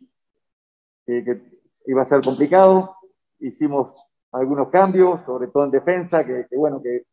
que, 1.07 1.43
iba 1.87 2.03
a 2.03 2.09
ser 2.09 2.21
complicado. 2.23 2.97
Hicimos 3.39 3.95
algunos 4.33 4.69
cambios, 4.69 5.21
sobre 5.25 5.49
todo 5.49 5.65
en 5.65 5.71
defensa, 5.71 6.25
que, 6.25 6.47
que 6.49 6.57
bueno, 6.57 6.83
que 6.83 7.05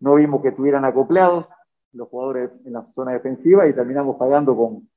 no 0.00 0.14
vimos 0.14 0.42
que 0.42 0.48
estuvieran 0.48 0.84
acoplados 0.84 1.46
los 1.92 2.08
jugadores 2.08 2.50
en 2.64 2.74
la 2.74 2.86
zona 2.94 3.12
defensiva 3.12 3.66
y 3.66 3.72
terminamos 3.72 4.16
pagando 4.16 4.54
con, 4.56 4.88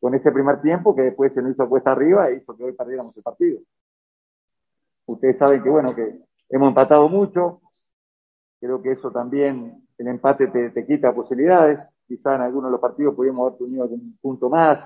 con 0.00 0.14
ese 0.14 0.30
primer 0.30 0.60
tiempo 0.60 0.94
que 0.94 1.02
después 1.02 1.32
se 1.32 1.40
nos 1.40 1.52
hizo 1.52 1.68
cuesta 1.68 1.92
arriba 1.92 2.28
e 2.28 2.36
hizo 2.36 2.54
que 2.56 2.64
hoy 2.64 2.72
perdiéramos 2.72 3.16
el 3.16 3.22
partido. 3.22 3.60
Ustedes 5.06 5.38
saben 5.38 5.62
que 5.62 5.70
bueno, 5.70 5.94
que 5.94 6.20
hemos 6.48 6.68
empatado 6.68 7.08
mucho, 7.08 7.60
creo 8.60 8.80
que 8.82 8.92
eso 8.92 9.10
también, 9.10 9.86
el 9.98 10.08
empate 10.08 10.48
te, 10.48 10.70
te 10.70 10.86
quita 10.86 11.14
posibilidades, 11.14 11.80
quizá 12.06 12.34
en 12.34 12.42
algunos 12.42 12.68
de 12.68 12.72
los 12.72 12.80
partidos 12.80 13.14
podríamos 13.14 13.48
haber 13.48 13.58
tenido 13.58 13.82
algún 13.84 14.18
punto 14.20 14.48
más, 14.48 14.78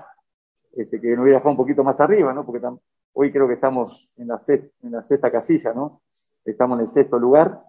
este, 0.75 0.99
que 0.99 1.09
nos 1.09 1.19
hubiera 1.19 1.39
dejado 1.39 1.51
un 1.51 1.57
poquito 1.57 1.83
más 1.83 1.99
arriba, 1.99 2.33
¿no? 2.33 2.45
Porque 2.45 2.61
hoy 3.13 3.31
creo 3.31 3.47
que 3.47 3.55
estamos 3.55 4.09
en 4.17 4.27
la, 4.27 4.39
sexta, 4.39 4.69
en 4.83 4.91
la 4.91 5.03
sexta 5.03 5.31
casilla, 5.31 5.73
¿no? 5.73 6.01
Estamos 6.45 6.79
en 6.79 6.85
el 6.85 6.91
sexto 6.91 7.19
lugar, 7.19 7.61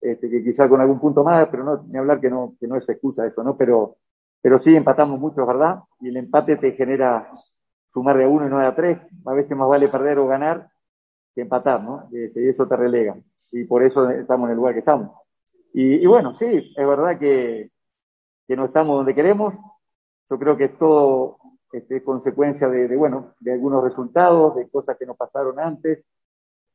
este, 0.00 0.30
que 0.30 0.42
quizá 0.42 0.68
con 0.68 0.80
algún 0.80 1.00
punto 1.00 1.24
más, 1.24 1.48
pero 1.48 1.64
no, 1.64 1.84
ni 1.88 1.98
hablar 1.98 2.20
que 2.20 2.30
no, 2.30 2.54
que 2.58 2.66
no 2.66 2.76
es 2.76 2.88
excusa 2.88 3.26
eso, 3.26 3.42
¿no? 3.42 3.56
Pero, 3.56 3.96
pero 4.40 4.60
sí 4.60 4.74
empatamos 4.74 5.18
mucho, 5.18 5.44
¿verdad? 5.44 5.80
Y 6.00 6.08
el 6.08 6.16
empate 6.16 6.56
te 6.56 6.72
genera 6.72 7.28
sumar 7.92 8.16
de 8.16 8.26
uno 8.26 8.46
y 8.46 8.50
no 8.50 8.58
de 8.58 8.66
a 8.66 8.74
tres. 8.74 8.98
A 9.26 9.34
veces 9.34 9.56
más 9.56 9.68
vale 9.68 9.88
perder 9.88 10.18
o 10.18 10.26
ganar 10.26 10.70
que 11.34 11.42
empatar, 11.42 11.82
¿no? 11.82 12.08
Este, 12.12 12.42
y 12.42 12.48
eso 12.48 12.66
te 12.66 12.76
relega. 12.76 13.16
Y 13.52 13.64
por 13.64 13.82
eso 13.82 14.08
estamos 14.10 14.46
en 14.46 14.52
el 14.52 14.56
lugar 14.56 14.74
que 14.74 14.80
estamos. 14.80 15.10
Y, 15.72 16.02
y 16.02 16.06
bueno, 16.06 16.36
sí, 16.38 16.72
es 16.76 16.86
verdad 16.86 17.18
que, 17.18 17.70
que 18.46 18.56
no 18.56 18.64
estamos 18.66 18.96
donde 18.96 19.14
queremos. 19.14 19.54
Yo 20.28 20.38
creo 20.38 20.56
que 20.56 20.64
es 20.64 20.78
todo 20.78 21.38
este, 21.72 22.02
consecuencia 22.02 22.68
de, 22.68 22.88
de, 22.88 22.98
bueno, 22.98 23.34
de 23.40 23.52
algunos 23.52 23.82
resultados, 23.82 24.56
de 24.56 24.68
cosas 24.68 24.96
que 24.98 25.06
nos 25.06 25.16
pasaron 25.16 25.58
antes. 25.58 26.04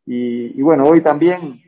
Y, 0.05 0.59
y 0.59 0.61
bueno, 0.61 0.85
hoy 0.85 1.01
también 1.01 1.61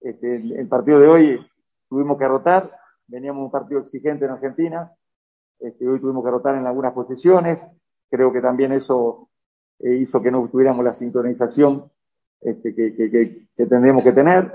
este, 0.00 0.36
el, 0.36 0.52
el, 0.52 0.68
partido 0.68 1.00
de 1.00 1.08
hoy 1.08 1.46
tuvimos 1.88 2.18
que 2.18 2.28
rotar, 2.28 2.70
veníamos 3.06 3.44
un 3.44 3.50
partido 3.50 3.80
exigente 3.80 4.24
en 4.24 4.32
Argentina, 4.32 4.92
este, 5.58 5.88
hoy 5.88 6.00
tuvimos 6.00 6.24
que 6.24 6.30
rotar 6.30 6.54
en 6.54 6.66
algunas 6.66 6.92
posiciones, 6.92 7.60
creo 8.10 8.32
que 8.32 8.40
también 8.40 8.72
eso 8.72 9.28
eh, 9.80 9.94
hizo 9.94 10.22
que 10.22 10.30
no 10.30 10.48
tuviéramos 10.48 10.84
la 10.84 10.94
sincronización 10.94 11.90
este, 12.40 12.74
que, 12.74 12.94
que, 12.94 13.10
que, 13.10 13.46
que, 13.56 13.66
tendríamos 13.66 14.02
que 14.04 14.12
tener, 14.12 14.52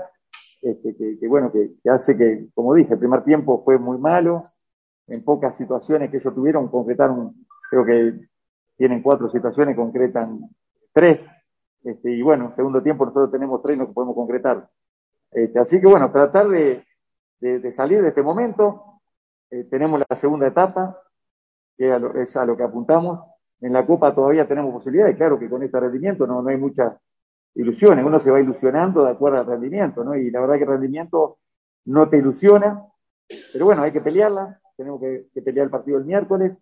este, 0.62 0.96
que, 0.96 1.28
bueno, 1.28 1.52
que, 1.52 1.72
hace 1.90 2.16
que, 2.16 2.48
como 2.54 2.74
dije, 2.74 2.94
el 2.94 2.98
primer 2.98 3.24
tiempo 3.24 3.62
fue 3.64 3.78
muy 3.78 3.98
malo, 3.98 4.42
en 5.06 5.22
pocas 5.22 5.56
situaciones 5.56 6.10
que 6.10 6.16
ellos 6.16 6.34
tuvieron, 6.34 6.68
concretaron, 6.68 7.34
creo 7.70 7.84
que 7.84 8.28
tienen 8.76 9.02
cuatro 9.02 9.28
situaciones, 9.30 9.76
concretan 9.76 10.40
tres, 10.92 11.20
este, 11.84 12.10
y 12.10 12.22
bueno, 12.22 12.52
segundo 12.56 12.82
tiempo 12.82 13.04
nosotros 13.04 13.30
tenemos 13.30 13.62
tres, 13.62 13.76
no 13.76 13.86
podemos 13.86 14.14
concretar. 14.14 14.68
Este, 15.30 15.58
así 15.58 15.80
que 15.80 15.86
bueno, 15.86 16.10
tratar 16.10 16.48
de, 16.48 16.82
de, 17.40 17.58
de, 17.58 17.72
salir 17.74 18.00
de 18.00 18.08
este 18.08 18.22
momento. 18.22 19.00
Eh, 19.50 19.64
tenemos 19.64 20.00
la 20.08 20.16
segunda 20.16 20.46
etapa, 20.46 20.98
que 21.76 21.88
es 21.88 21.92
a, 21.92 21.98
lo, 21.98 22.14
es 22.14 22.36
a, 22.36 22.46
lo, 22.46 22.56
que 22.56 22.62
apuntamos. 22.62 23.20
En 23.60 23.72
la 23.72 23.84
Copa 23.84 24.14
todavía 24.14 24.48
tenemos 24.48 24.72
posibilidades, 24.72 25.16
claro 25.16 25.38
que 25.38 25.48
con 25.48 25.62
este 25.62 25.78
rendimiento 25.78 26.26
no, 26.26 26.42
no 26.42 26.48
hay 26.48 26.56
muchas 26.56 26.94
ilusiones, 27.54 28.04
uno 28.04 28.20
se 28.20 28.30
va 28.30 28.40
ilusionando 28.40 29.04
de 29.04 29.10
acuerdo 29.12 29.38
al 29.38 29.46
rendimiento, 29.46 30.04
¿no? 30.04 30.14
Y 30.16 30.30
la 30.30 30.40
verdad 30.40 30.56
que 30.56 30.64
el 30.64 30.70
rendimiento 30.70 31.38
no 31.86 32.08
te 32.08 32.18
ilusiona, 32.18 32.86
pero 33.52 33.64
bueno, 33.66 33.82
hay 33.82 33.92
que 33.92 34.00
pelearla, 34.00 34.60
tenemos 34.76 35.00
que, 35.00 35.26
pelear 35.42 35.66
el 35.66 35.70
partido 35.70 35.98
el 35.98 36.04
miércoles 36.04 36.56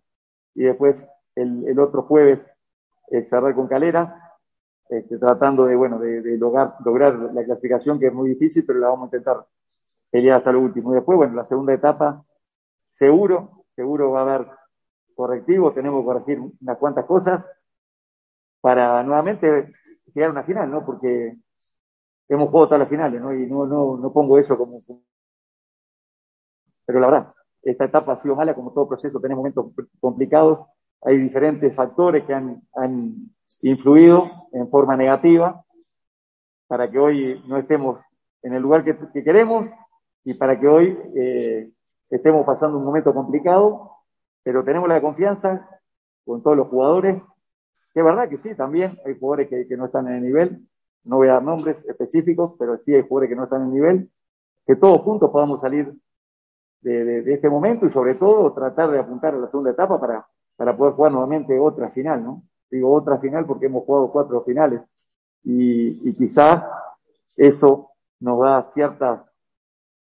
y 0.55 0.63
después 0.63 1.05
el, 1.35 1.67
el 1.67 1.79
otro 1.79 2.03
jueves 2.03 2.39
eh, 3.09 3.27
cerrar 3.29 3.55
con 3.55 3.67
Calera 3.67 4.23
este, 4.89 5.17
tratando 5.17 5.65
de, 5.65 5.75
bueno, 5.75 5.97
de, 5.97 6.21
de, 6.21 6.37
lograr, 6.37 6.73
lograr 6.85 7.15
la 7.33 7.43
clasificación, 7.43 7.99
que 7.99 8.07
es 8.07 8.13
muy 8.13 8.29
difícil, 8.29 8.63
pero 8.65 8.79
la 8.79 8.89
vamos 8.89 9.03
a 9.03 9.07
intentar 9.07 9.45
pelear 10.11 10.37
hasta 10.37 10.51
lo 10.51 10.59
último. 10.59 10.91
Y 10.91 10.95
después, 10.95 11.17
bueno, 11.17 11.33
la 11.33 11.45
segunda 11.45 11.73
etapa, 11.73 12.23
seguro, 12.93 13.65
seguro 13.75 14.11
va 14.11 14.19
a 14.19 14.35
haber 14.35 14.47
correctivos, 15.15 15.73
tenemos 15.73 16.01
que 16.01 16.05
corregir 16.05 16.39
unas 16.39 16.77
cuantas 16.77 17.05
cosas 17.05 17.43
para 18.61 19.03
nuevamente 19.03 19.73
a 20.21 20.29
una 20.29 20.43
final, 20.43 20.69
¿no? 20.69 20.85
Porque 20.85 21.35
hemos 22.29 22.49
jugado 22.49 22.67
todas 22.67 22.79
las 22.79 22.89
finales, 22.89 23.21
¿no? 23.21 23.33
Y 23.33 23.47
no, 23.47 23.65
no, 23.65 23.97
no 23.97 24.13
pongo 24.13 24.37
eso 24.37 24.57
como... 24.57 24.79
Pero 26.85 26.99
la 26.99 27.07
verdad, 27.07 27.33
esta 27.61 27.85
etapa 27.85 28.13
ha 28.13 28.21
sido 28.21 28.35
mala, 28.35 28.53
como 28.53 28.73
todo 28.73 28.87
proceso, 28.87 29.19
tenemos 29.19 29.41
momentos 29.41 29.71
complicados, 29.99 30.67
hay 31.01 31.17
diferentes 31.17 31.73
factores 31.75 32.25
que 32.25 32.33
han, 32.33 32.61
han 32.75 33.09
influido 33.61 34.29
en 34.51 34.69
forma 34.69 34.95
negativa 34.95 35.63
para 36.67 36.89
que 36.89 36.99
hoy 36.99 37.43
no 37.47 37.57
estemos 37.57 37.99
en 38.41 38.53
el 38.53 38.61
lugar 38.61 38.83
que, 38.83 38.97
que 39.13 39.23
queremos 39.23 39.65
y 40.23 40.33
para 40.33 40.59
que 40.59 40.67
hoy 40.67 40.97
eh, 41.15 41.71
estemos 42.09 42.45
pasando 42.45 42.77
un 42.77 42.85
momento 42.85 43.13
complicado, 43.13 43.91
pero 44.43 44.63
tenemos 44.63 44.87
la 44.89 45.01
confianza 45.01 45.67
con 46.25 46.41
todos 46.41 46.57
los 46.57 46.67
jugadores, 46.67 47.21
que 47.93 47.99
es 47.99 48.05
verdad 48.05 48.29
que 48.29 48.37
sí, 48.37 48.55
también 48.55 48.97
hay 49.05 49.17
jugadores 49.19 49.49
que, 49.49 49.77
no 49.77 49.85
están 49.85 50.07
en 50.07 50.15
el 50.15 50.23
nivel, 50.23 50.67
no 51.03 51.17
voy 51.17 51.27
a 51.27 51.33
dar 51.33 51.43
nombres 51.43 51.77
específicos, 51.85 52.53
pero 52.57 52.77
sí 52.79 52.93
hay 52.93 53.01
jugadores 53.01 53.29
que 53.29 53.35
no 53.35 53.43
están 53.43 53.61
en 53.61 53.67
el 53.67 53.73
nivel, 53.73 54.11
que 54.65 54.75
todos 54.75 55.01
juntos 55.01 55.29
podamos 55.29 55.61
salir 55.61 55.93
de, 56.81 57.05
de, 57.05 57.21
de 57.21 57.33
este 57.33 57.49
momento 57.49 57.85
y 57.85 57.91
sobre 57.91 58.15
todo 58.15 58.53
tratar 58.53 58.91
de 58.91 58.99
apuntar 58.99 59.33
a 59.35 59.37
la 59.37 59.47
segunda 59.47 59.71
etapa 59.71 59.99
para, 59.99 60.25
para 60.55 60.75
poder 60.75 60.93
jugar 60.93 61.11
nuevamente 61.11 61.57
otra 61.59 61.89
final, 61.89 62.23
¿no? 62.23 62.43
digo 62.73 62.91
otra 62.91 63.19
final 63.19 63.45
porque 63.45 63.67
hemos 63.67 63.83
jugado 63.85 64.09
cuatro 64.09 64.41
finales. 64.41 64.81
Y, 65.43 66.09
y 66.09 66.13
quizás 66.15 66.63
eso 67.35 67.91
nos 68.19 68.39
da 68.39 68.71
ciertas 68.73 69.21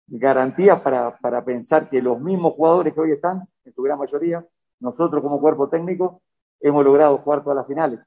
garantías 0.08 0.80
para, 0.80 1.16
para 1.18 1.44
pensar 1.44 1.88
que 1.88 2.02
los 2.02 2.20
mismos 2.20 2.54
jugadores 2.54 2.94
que 2.94 3.00
hoy 3.00 3.10
están, 3.12 3.48
en 3.64 3.72
su 3.72 3.82
gran 3.82 3.98
mayoría, 3.98 4.44
nosotros 4.80 5.22
como 5.22 5.40
cuerpo 5.40 5.68
técnico, 5.68 6.22
hemos 6.60 6.84
logrado 6.84 7.18
jugar 7.18 7.42
todas 7.42 7.56
las 7.56 7.66
finales. 7.66 8.00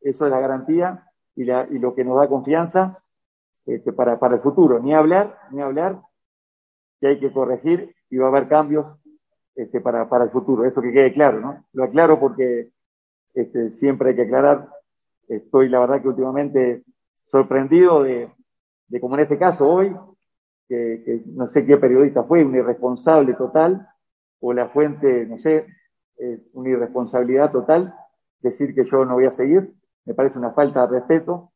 Eso 0.00 0.24
es 0.24 0.30
la 0.30 0.40
garantía 0.40 1.06
y, 1.34 1.44
la, 1.44 1.66
y 1.70 1.78
lo 1.78 1.94
que 1.94 2.04
nos 2.04 2.18
da 2.18 2.28
confianza 2.28 3.02
este, 3.66 3.92
para, 3.92 4.18
el 4.20 4.40
futuro. 4.40 4.80
Ni 4.80 4.94
hablar, 4.94 5.38
ni 5.50 5.60
hablar 5.60 6.00
que 7.00 7.08
hay 7.08 7.20
que 7.20 7.32
corregir 7.32 7.94
y 8.10 8.16
va 8.18 8.26
a 8.26 8.28
haber 8.28 8.48
cambios 8.48 8.86
este, 9.54 9.80
para, 9.80 10.08
para 10.08 10.24
el 10.24 10.30
futuro. 10.30 10.64
Eso 10.64 10.80
que 10.80 10.92
quede 10.92 11.12
claro, 11.12 11.40
¿no? 11.40 11.64
Lo 11.72 11.84
aclaro 11.84 12.18
porque 12.18 12.70
este, 13.34 13.70
siempre 13.78 14.10
hay 14.10 14.16
que 14.16 14.22
aclarar, 14.22 14.68
estoy 15.28 15.68
la 15.68 15.80
verdad 15.80 16.02
que 16.02 16.08
últimamente 16.08 16.84
sorprendido 17.30 18.02
de, 18.02 18.30
de 18.88 19.00
como 19.00 19.14
en 19.14 19.22
este 19.22 19.38
caso 19.38 19.68
hoy, 19.68 19.96
que, 20.68 21.02
que, 21.04 21.22
no 21.26 21.48
sé 21.48 21.64
qué 21.64 21.76
periodista 21.78 22.24
fue, 22.24 22.44
un 22.44 22.54
irresponsable 22.54 23.34
total, 23.34 23.88
o 24.40 24.52
la 24.52 24.68
fuente, 24.68 25.26
no 25.26 25.38
sé, 25.38 25.66
eh, 26.18 26.42
una 26.52 26.70
irresponsabilidad 26.70 27.50
total, 27.52 27.94
decir 28.40 28.74
que 28.74 28.84
yo 28.90 29.04
no 29.04 29.14
voy 29.14 29.26
a 29.26 29.32
seguir, 29.32 29.72
me 30.04 30.14
parece 30.14 30.38
una 30.38 30.52
falta 30.52 30.86
de 30.86 30.98
respeto, 30.98 31.52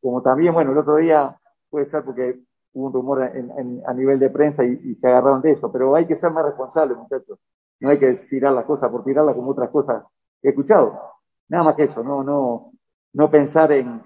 como 0.00 0.22
también, 0.22 0.52
bueno, 0.52 0.72
el 0.72 0.78
otro 0.78 0.96
día 0.96 1.36
puede 1.70 1.86
ser 1.86 2.04
porque 2.04 2.40
hubo 2.72 2.86
un 2.86 2.92
rumor 2.92 3.22
en, 3.22 3.50
en, 3.58 3.82
a 3.86 3.94
nivel 3.94 4.18
de 4.18 4.30
prensa 4.30 4.64
y, 4.64 4.94
se 4.96 5.06
agarraron 5.06 5.40
de 5.40 5.52
eso, 5.52 5.72
pero 5.72 5.94
hay 5.94 6.06
que 6.06 6.16
ser 6.16 6.30
más 6.30 6.44
responsables, 6.44 6.96
muchachos, 6.96 7.38
no 7.80 7.88
hay 7.88 7.98
que 7.98 8.12
tirar 8.30 8.52
las 8.52 8.64
cosas 8.64 8.90
por 8.90 9.04
tirarlas 9.04 9.34
como 9.34 9.50
otras 9.50 9.70
cosas 9.70 10.04
he 10.42 10.50
escuchado. 10.50 11.00
Nada 11.48 11.64
más 11.64 11.74
que 11.74 11.84
eso, 11.84 12.02
no, 12.02 12.22
no, 12.22 12.72
no 13.12 13.30
pensar 13.30 13.72
en, 13.72 14.00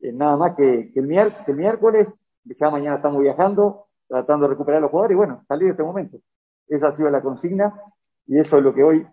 en 0.00 0.18
nada 0.18 0.36
más 0.36 0.54
que, 0.54 0.90
que, 0.92 1.00
el 1.00 1.34
que 1.44 1.52
el 1.52 1.56
miércoles, 1.56 2.26
ya 2.44 2.70
mañana 2.70 2.96
estamos 2.96 3.20
viajando, 3.20 3.86
tratando 4.08 4.46
de 4.46 4.50
recuperar 4.50 4.78
a 4.78 4.82
los 4.82 4.90
jugadores 4.90 5.14
y 5.14 5.18
bueno, 5.18 5.44
salir 5.48 5.66
de 5.66 5.70
este 5.72 5.82
momento. 5.82 6.18
Esa 6.68 6.88
ha 6.88 6.96
sido 6.96 7.08
la 7.10 7.22
consigna 7.22 7.80
y 8.26 8.38
eso 8.38 8.58
es 8.58 8.64
lo 8.64 8.74
que 8.74 8.82
hoy 8.82 9.06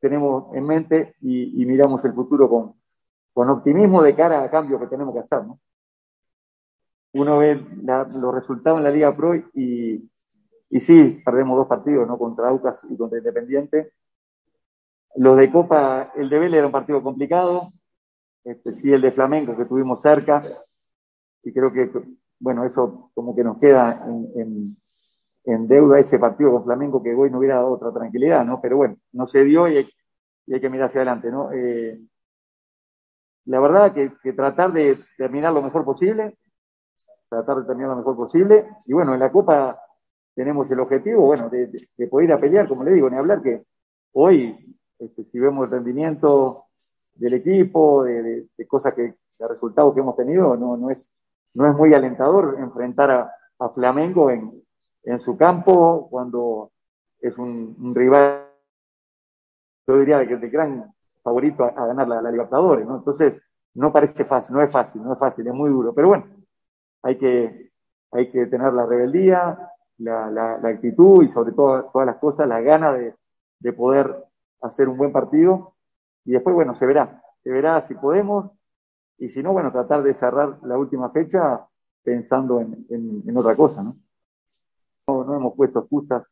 tenemos 0.00 0.54
en 0.54 0.66
mente 0.66 1.14
y, 1.20 1.62
y 1.62 1.66
miramos 1.66 2.04
el 2.04 2.12
futuro 2.12 2.48
con, 2.48 2.74
con 3.32 3.50
optimismo 3.50 4.02
de 4.02 4.14
cara 4.14 4.42
a 4.42 4.50
cambios 4.50 4.80
que 4.80 4.88
tenemos 4.88 5.14
que 5.14 5.20
hacer, 5.20 5.44
¿no? 5.44 5.58
uno 7.14 7.38
ve 7.38 7.62
los 7.84 8.34
resultados 8.34 8.78
en 8.78 8.84
la 8.84 8.90
Liga 8.90 9.16
Pro 9.16 9.34
y, 9.36 10.10
sí, 10.80 11.22
perdemos 11.24 11.56
dos 11.56 11.68
partidos, 11.68 12.06
¿no? 12.06 12.18
Contra 12.18 12.48
Aucas 12.48 12.80
y 12.90 12.96
contra 12.96 13.18
Independiente. 13.18 13.92
Los 15.16 15.36
de 15.36 15.50
Copa, 15.50 16.12
el 16.16 16.28
de 16.28 16.38
Vélez 16.40 16.58
era 16.58 16.66
un 16.66 16.72
partido 16.72 17.00
complicado, 17.00 17.72
este, 18.42 18.72
sí 18.72 18.92
el 18.92 19.00
de 19.00 19.12
Flamengo 19.12 19.56
que 19.56 19.64
tuvimos 19.64 20.02
cerca, 20.02 20.42
y 21.44 21.52
creo 21.52 21.72
que, 21.72 21.88
bueno, 22.40 22.64
eso 22.64 23.12
como 23.14 23.34
que 23.34 23.44
nos 23.44 23.58
queda 23.58 24.04
en, 24.06 24.76
deuda 25.44 26.00
ese 26.00 26.18
partido 26.18 26.52
con 26.52 26.64
Flamengo 26.64 27.02
que 27.02 27.14
hoy 27.14 27.30
no 27.30 27.38
hubiera 27.38 27.56
dado 27.56 27.72
otra 27.72 27.92
tranquilidad, 27.92 28.44
¿no? 28.44 28.58
Pero 28.60 28.78
bueno, 28.78 28.96
no 29.12 29.26
se 29.26 29.44
dio 29.44 29.68
y 29.68 29.76
hay, 29.76 30.60
que 30.60 30.70
mirar 30.70 30.88
hacia 30.88 31.00
adelante, 31.00 31.30
¿no? 31.30 31.52
Eh, 31.52 32.00
la 33.46 33.60
verdad 33.60 33.92
que, 33.92 34.32
tratar 34.32 34.72
de 34.72 34.98
terminar 35.18 35.52
lo 35.52 35.62
mejor 35.62 35.84
posible, 35.84 36.34
tratar 37.28 37.58
de 37.58 37.66
terminar 37.66 37.90
lo 37.90 37.96
mejor 37.96 38.16
posible, 38.16 38.66
y 38.86 38.92
bueno, 38.94 39.12
en 39.12 39.20
la 39.20 39.30
Copa 39.30 39.78
tenemos 40.34 40.70
el 40.70 40.80
objetivo, 40.80 41.26
bueno, 41.26 41.50
de, 41.50 41.88
poder 42.10 42.28
ir 42.28 42.32
a 42.32 42.40
pelear, 42.40 42.66
como 42.66 42.84
le 42.84 42.92
digo, 42.92 43.10
ni 43.10 43.16
hablar 43.16 43.42
que 43.42 43.64
hoy, 44.12 44.76
este, 44.98 45.24
si 45.24 45.38
vemos 45.38 45.66
el 45.66 45.78
rendimiento 45.78 46.64
del 47.14 47.34
equipo, 47.34 48.04
de, 48.04 48.48
cosas 48.66 48.94
que, 48.94 49.02
de 49.02 49.48
resultados 49.48 49.94
que 49.94 50.00
hemos 50.00 50.16
tenido, 50.16 50.56
no, 50.56 50.76
no, 50.76 50.90
es, 50.90 51.06
no 51.52 51.68
es 51.68 51.74
muy 51.74 51.92
alentador 51.92 52.56
enfrentar 52.58 53.10
a, 53.10 53.30
Flamengo 53.74 54.30
en, 54.30 54.62
en 55.04 55.20
su 55.20 55.36
campo 55.36 56.08
cuando 56.10 56.70
es 57.20 57.36
un, 57.38 57.94
rival, 57.94 58.48
yo 59.86 59.98
diría 59.98 60.26
que 60.26 60.34
es 60.34 60.42
el 60.42 60.50
gran 60.50 60.94
favorito 61.22 61.64
a, 61.64 61.86
ganar 61.86 62.08
la, 62.08 62.22
la, 62.22 62.30
Libertadores, 62.30 62.86
¿no? 62.86 62.96
Entonces, 62.96 63.40
no 63.74 63.92
parece 63.92 64.24
fácil, 64.24 64.54
no 64.54 64.62
es 64.62 64.70
fácil, 64.70 65.02
no 65.02 65.12
es 65.14 65.18
fácil, 65.18 65.46
es 65.46 65.54
muy 65.54 65.70
duro, 65.70 65.94
pero 65.94 66.08
bueno, 66.08 66.26
hay 67.02 67.16
que, 67.16 67.72
hay 68.12 68.30
que 68.30 68.46
tener 68.46 68.72
la 68.72 68.86
rebeldía, 68.86 69.70
la, 69.98 70.30
la, 70.30 70.58
la, 70.58 70.68
actitud 70.68 71.24
y 71.24 71.32
sobre 71.32 71.52
todo 71.52 71.90
todas 71.92 72.06
las 72.06 72.16
cosas, 72.16 72.48
la 72.48 72.60
gana 72.60 72.92
de, 72.92 73.14
de 73.60 73.72
poder 73.72 74.24
hacer 74.60 74.88
un 74.88 74.96
buen 74.96 75.12
partido. 75.12 75.74
Y 76.24 76.32
después, 76.32 76.54
bueno, 76.54 76.74
se 76.78 76.86
verá, 76.86 77.22
se 77.42 77.50
verá 77.50 77.86
si 77.86 77.94
podemos 77.94 78.50
y 79.18 79.30
si 79.30 79.42
no, 79.42 79.52
bueno, 79.52 79.70
tratar 79.70 80.02
de 80.02 80.14
cerrar 80.14 80.58
la 80.62 80.76
última 80.76 81.10
fecha 81.10 81.66
pensando 82.02 82.60
en, 82.60 82.86
en, 82.90 83.36
otra 83.36 83.56
cosa, 83.56 83.82
¿no? 83.82 83.96
¿No? 85.44 85.50
No, 85.50 85.50
hemos 85.50 85.56
puesto 85.56 85.80
excusas 85.80 86.24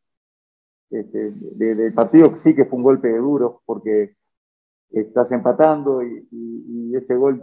este, 0.90 1.33
del 1.33 1.95
partido, 1.95 2.38
sí 2.42 2.54
que 2.54 2.66
fue 2.66 2.76
un 2.76 2.85
golpe 2.85 3.11
duro 3.16 3.62
porque 3.64 4.16
estás 4.90 5.31
empatando 5.33 6.02
y, 6.02 6.95
ese 6.95 7.16
gol 7.16 7.42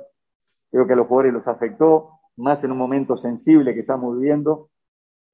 creo 0.70 0.86
que 0.86 0.94
a 0.94 0.96
los 0.96 1.08
jugadores 1.08 1.34
los 1.34 1.48
afectó, 1.48 2.12
más 2.38 2.64
en 2.64 2.72
un 2.72 2.78
momento 2.78 3.18
sensible 3.18 3.74
que 3.74 3.80
estamos 3.80 4.16
viviendo 4.16 4.70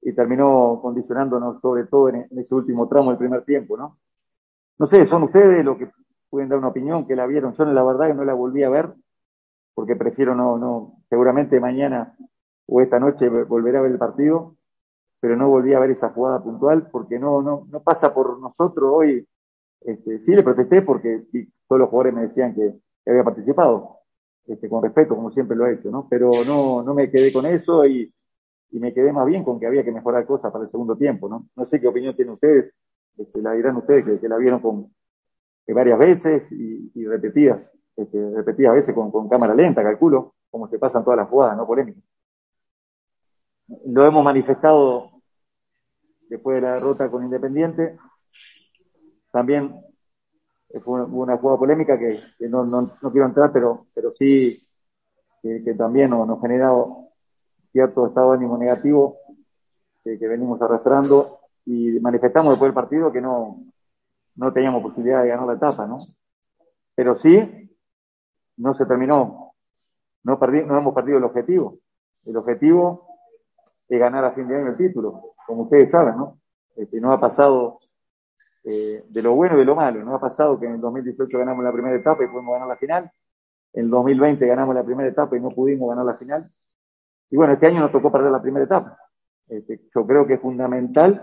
y 0.00 0.14
terminó 0.14 0.78
condicionándonos 0.80 1.60
sobre 1.60 1.84
todo 1.84 2.08
en, 2.08 2.26
ese 2.38 2.54
último 2.54 2.88
tramo 2.88 3.10
del 3.10 3.18
primer 3.18 3.44
tiempo, 3.44 3.76
¿no? 3.76 3.98
No 4.78 4.86
sé, 4.86 5.06
son 5.06 5.24
ustedes 5.24 5.62
los 5.62 5.76
que 5.76 5.90
pueden 6.30 6.48
dar 6.48 6.58
una 6.58 6.68
opinión, 6.68 7.06
que 7.06 7.16
la 7.16 7.26
vieron. 7.26 7.54
Yo 7.54 7.64
la 7.66 7.82
verdad 7.82 8.08
que 8.08 8.14
no 8.14 8.24
la 8.24 8.34
volví 8.34 8.62
a 8.62 8.70
ver, 8.70 8.94
porque 9.74 9.96
prefiero 9.96 10.34
no, 10.34 10.56
no, 10.56 11.02
seguramente 11.10 11.60
mañana 11.60 12.16
o 12.66 12.80
esta 12.80 12.98
noche 12.98 13.28
volveré 13.28 13.78
a 13.78 13.82
ver 13.82 13.92
el 13.92 13.98
partido, 13.98 14.55
pero 15.20 15.36
no 15.36 15.48
volví 15.48 15.74
a 15.74 15.80
ver 15.80 15.90
esa 15.90 16.10
jugada 16.10 16.42
puntual 16.42 16.88
porque 16.90 17.18
no, 17.18 17.42
no, 17.42 17.66
no 17.70 17.82
pasa 17.82 18.12
por 18.12 18.38
nosotros 18.40 18.90
hoy. 18.92 19.26
Este, 19.80 20.18
sí 20.20 20.32
le 20.34 20.42
protesté 20.42 20.82
porque 20.82 21.24
todos 21.68 21.80
los 21.80 21.88
jugadores 21.88 22.14
me 22.14 22.22
decían 22.22 22.54
que, 22.54 22.74
había 23.08 23.22
participado, 23.22 24.00
este, 24.46 24.68
con 24.68 24.82
respeto, 24.82 25.14
como 25.14 25.30
siempre 25.30 25.56
lo 25.56 25.66
he 25.66 25.74
hecho, 25.74 25.90
¿no? 25.90 26.08
Pero 26.10 26.30
no, 26.44 26.82
no 26.82 26.92
me 26.92 27.08
quedé 27.08 27.32
con 27.32 27.46
eso 27.46 27.86
y, 27.86 28.12
y 28.70 28.80
me 28.80 28.92
quedé 28.92 29.12
más 29.12 29.26
bien 29.26 29.44
con 29.44 29.60
que 29.60 29.66
había 29.66 29.84
que 29.84 29.92
mejorar 29.92 30.26
cosas 30.26 30.52
para 30.52 30.64
el 30.64 30.70
segundo 30.70 30.96
tiempo, 30.96 31.28
¿no? 31.28 31.46
No 31.54 31.66
sé 31.66 31.78
qué 31.78 31.86
opinión 31.86 32.16
tienen 32.16 32.34
ustedes, 32.34 32.74
este, 33.16 33.42
la 33.42 33.52
dirán 33.52 33.76
ustedes 33.76 34.04
que, 34.20 34.28
la 34.28 34.36
vieron 34.36 34.60
con 34.60 34.92
varias 35.68 35.98
veces 35.98 36.50
y, 36.52 37.06
repetidas, 37.06 37.60
este, 37.96 38.30
repetidas 38.30 38.74
veces 38.74 38.94
con, 38.94 39.10
con, 39.10 39.28
cámara 39.28 39.54
lenta, 39.54 39.82
calculo, 39.82 40.34
como 40.50 40.68
se 40.68 40.78
pasan 40.78 41.04
todas 41.04 41.18
las 41.18 41.28
jugadas, 41.28 41.56
no 41.56 41.66
polémicas. 41.66 42.02
Lo 43.86 44.06
hemos 44.06 44.22
manifestado 44.22 45.10
después 46.28 46.56
de 46.56 46.68
la 46.68 46.74
derrota 46.74 47.10
con 47.10 47.24
Independiente. 47.24 47.96
También 49.32 49.70
fue 50.82 51.04
una, 51.04 51.36
jugada 51.36 51.58
polémica 51.58 51.98
que, 51.98 52.20
no, 52.48 52.62
no, 52.62 52.96
no, 53.00 53.12
quiero 53.12 53.26
entrar, 53.26 53.52
pero, 53.52 53.86
pero 53.94 54.12
sí 54.18 54.66
que, 55.42 55.74
también 55.74 56.10
nos, 56.10 56.26
nos 56.26 56.40
cierto 57.72 58.06
estado 58.06 58.30
de 58.30 58.38
ánimo 58.38 58.58
negativo 58.58 59.18
que, 60.02 60.16
venimos 60.28 60.60
arrastrando 60.60 61.40
y 61.64 61.98
manifestamos 62.00 62.52
después 62.52 62.68
del 62.68 62.74
partido 62.74 63.12
que 63.12 63.20
no, 63.20 63.60
no 64.36 64.52
teníamos 64.52 64.82
posibilidad 64.82 65.22
de 65.22 65.28
ganar 65.28 65.46
la 65.46 65.54
etapa, 65.54 65.86
¿no? 65.86 66.06
Pero 66.94 67.18
sí, 67.20 67.70
no 68.56 68.74
se 68.74 68.86
terminó, 68.86 69.52
no, 70.22 70.38
perdí, 70.38 70.62
no 70.64 70.78
hemos 70.78 70.94
perdido 70.94 71.18
el 71.18 71.24
objetivo. 71.24 71.78
El 72.24 72.36
objetivo 72.36 73.05
es 73.88 74.00
ganar 74.00 74.24
a 74.24 74.32
fin 74.32 74.48
de 74.48 74.56
año 74.56 74.68
el 74.68 74.76
título, 74.76 75.34
como 75.46 75.62
ustedes 75.62 75.90
saben, 75.90 76.16
¿no? 76.16 76.38
Este, 76.74 77.00
no 77.00 77.12
ha 77.12 77.20
pasado 77.20 77.80
eh, 78.64 79.04
de 79.08 79.22
lo 79.22 79.34
bueno 79.34 79.56
y 79.56 79.58
de 79.60 79.64
lo 79.64 79.74
malo, 79.74 80.04
no 80.04 80.14
ha 80.14 80.20
pasado 80.20 80.58
que 80.58 80.66
en 80.66 80.74
el 80.74 80.80
2018 80.80 81.38
ganamos 81.38 81.64
la 81.64 81.72
primera 81.72 81.96
etapa 81.96 82.24
y 82.24 82.28
pudimos 82.28 82.52
ganar 82.52 82.68
la 82.68 82.76
final, 82.76 83.10
en 83.72 83.84
el 83.84 83.90
2020 83.90 84.46
ganamos 84.46 84.74
la 84.74 84.84
primera 84.84 85.08
etapa 85.08 85.36
y 85.36 85.40
no 85.40 85.50
pudimos 85.50 85.88
ganar 85.88 86.04
la 86.04 86.16
final, 86.16 86.50
y 87.30 87.36
bueno, 87.36 87.52
este 87.52 87.66
año 87.66 87.80
nos 87.80 87.92
tocó 87.92 88.10
perder 88.10 88.30
la 88.30 88.42
primera 88.42 88.64
etapa. 88.64 88.98
Este, 89.48 89.80
yo 89.94 90.06
creo 90.06 90.26
que 90.26 90.34
es 90.34 90.40
fundamental 90.40 91.22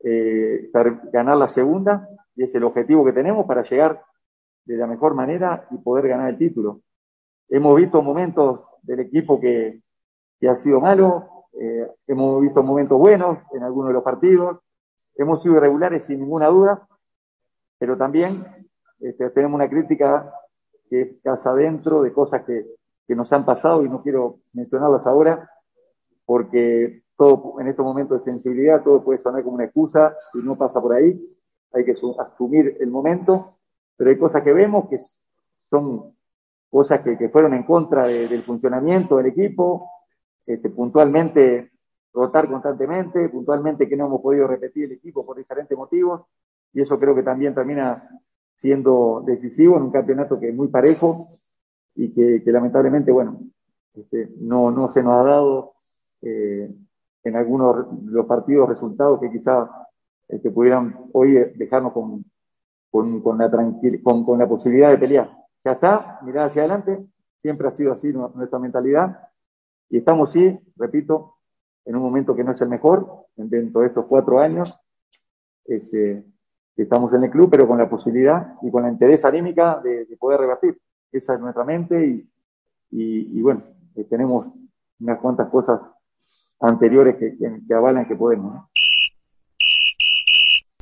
eh, 0.00 0.70
ganar 1.12 1.36
la 1.36 1.48
segunda 1.48 2.08
y 2.34 2.44
es 2.44 2.54
el 2.54 2.64
objetivo 2.64 3.04
que 3.04 3.12
tenemos 3.12 3.46
para 3.46 3.62
llegar 3.62 4.02
de 4.64 4.76
la 4.76 4.86
mejor 4.86 5.14
manera 5.14 5.66
y 5.70 5.78
poder 5.78 6.08
ganar 6.08 6.30
el 6.30 6.38
título. 6.38 6.82
Hemos 7.48 7.76
visto 7.76 8.02
momentos 8.02 8.64
del 8.82 9.00
equipo 9.00 9.40
que 9.40 9.80
ha 10.48 10.56
sido 10.56 10.80
malo, 10.80 11.41
eh, 11.54 11.86
hemos 12.06 12.40
visto 12.40 12.62
momentos 12.62 12.98
buenos 12.98 13.38
en 13.52 13.62
algunos 13.62 13.88
de 13.88 13.94
los 13.94 14.02
partidos, 14.02 14.58
hemos 15.16 15.42
sido 15.42 15.56
irregulares 15.56 16.04
sin 16.06 16.20
ninguna 16.20 16.46
duda, 16.46 16.86
pero 17.78 17.96
también 17.96 18.44
este, 19.00 19.30
tenemos 19.30 19.56
una 19.56 19.68
crítica 19.68 20.32
que 20.88 21.02
es 21.02 21.22
casa 21.22 21.50
adentro 21.50 22.02
de 22.02 22.12
cosas 22.12 22.44
que, 22.44 22.66
nos 23.08 23.30
han 23.30 23.44
pasado 23.44 23.84
y 23.84 23.90
no 23.90 24.02
quiero 24.02 24.38
mencionarlas 24.54 25.06
ahora 25.06 25.50
porque 26.24 27.02
todo 27.14 27.60
en 27.60 27.68
estos 27.68 27.84
momentos 27.84 28.24
de 28.24 28.32
sensibilidad 28.32 28.82
todo 28.82 29.04
puede 29.04 29.18
sonar 29.18 29.42
como 29.42 29.56
una 29.56 29.66
excusa 29.66 30.16
y 30.32 30.38
no 30.38 30.56
pasa 30.56 30.80
por 30.80 30.94
ahí. 30.94 31.20
Hay 31.74 31.84
que 31.84 31.92
asumir 31.92 32.78
el 32.80 32.90
momento, 32.90 33.58
pero 33.98 34.08
hay 34.08 34.16
cosas 34.16 34.42
que 34.42 34.54
vemos 34.54 34.88
que 34.88 34.96
son 35.68 36.16
cosas 36.70 37.02
que 37.02 37.28
fueron 37.28 37.52
en 37.52 37.64
contra 37.64 38.06
del 38.06 38.44
funcionamiento 38.44 39.18
del 39.18 39.26
equipo, 39.26 39.90
este, 40.46 40.70
puntualmente 40.70 41.72
rotar 42.12 42.48
constantemente, 42.48 43.28
puntualmente 43.28 43.88
que 43.88 43.96
no 43.96 44.06
hemos 44.06 44.20
podido 44.20 44.46
repetir 44.46 44.84
el 44.84 44.92
equipo 44.92 45.24
por 45.24 45.36
diferentes 45.36 45.76
motivos, 45.76 46.22
y 46.72 46.82
eso 46.82 46.98
creo 46.98 47.14
que 47.14 47.22
también 47.22 47.54
termina 47.54 48.08
siendo 48.60 49.22
decisivo 49.26 49.76
en 49.76 49.84
un 49.84 49.90
campeonato 49.90 50.38
que 50.38 50.50
es 50.50 50.54
muy 50.54 50.68
parejo, 50.68 51.38
y 51.94 52.12
que, 52.12 52.42
lamentablemente, 52.50 53.12
bueno, 53.12 53.40
este, 53.94 54.30
no, 54.38 54.70
no 54.70 54.92
se 54.92 55.02
nos 55.02 55.14
ha 55.14 55.24
dado 55.24 55.72
eh, 56.22 56.74
en 57.24 57.36
algunos 57.36 57.86
los 58.04 58.26
partidos 58.26 58.68
resultados 58.68 59.20
que 59.20 59.30
quizás 59.30 59.68
este, 60.28 60.50
pudieran 60.50 60.96
hoy 61.12 61.34
dejarnos 61.56 61.92
con, 61.92 62.24
con, 62.90 63.38
la 63.38 63.50
con, 64.02 64.24
con 64.24 64.38
la 64.38 64.48
posibilidad 64.48 64.90
de 64.90 64.98
pelear. 64.98 65.30
Ya 65.64 65.72
está, 65.72 66.18
mirar 66.22 66.48
hacia 66.48 66.62
adelante, 66.62 67.04
siempre 67.42 67.68
ha 67.68 67.72
sido 67.72 67.92
así 67.92 68.12
nuestra 68.12 68.58
mentalidad 68.58 69.28
y 69.92 69.98
estamos, 69.98 70.32
sí, 70.32 70.50
repito, 70.76 71.36
en 71.84 71.94
un 71.94 72.02
momento 72.02 72.34
que 72.34 72.42
no 72.42 72.52
es 72.52 72.60
el 72.62 72.68
mejor 72.68 73.26
dentro 73.36 73.82
de 73.82 73.88
estos 73.88 74.06
cuatro 74.06 74.40
años. 74.40 74.74
Este, 75.64 76.24
estamos 76.76 77.12
en 77.12 77.24
el 77.24 77.30
club, 77.30 77.50
pero 77.50 77.68
con 77.68 77.78
la 77.78 77.88
posibilidad 77.88 78.54
y 78.62 78.70
con 78.70 78.82
la 78.82 78.90
interés 78.90 79.24
anímica 79.24 79.80
de, 79.84 80.06
de 80.06 80.16
poder 80.16 80.40
rebatir 80.40 80.80
esa 81.12 81.34
es 81.34 81.40
nuestra 81.40 81.64
mente 81.64 82.06
y, 82.90 83.38
y, 83.38 83.42
bueno, 83.42 83.62
eh, 83.94 84.04
tenemos 84.04 84.46
unas 85.00 85.18
cuantas 85.20 85.50
cosas 85.50 85.80
anteriores 86.60 87.16
que, 87.16 87.36
que, 87.36 87.74
avalan 87.74 88.06
que 88.06 88.16
podemos. 88.16 88.64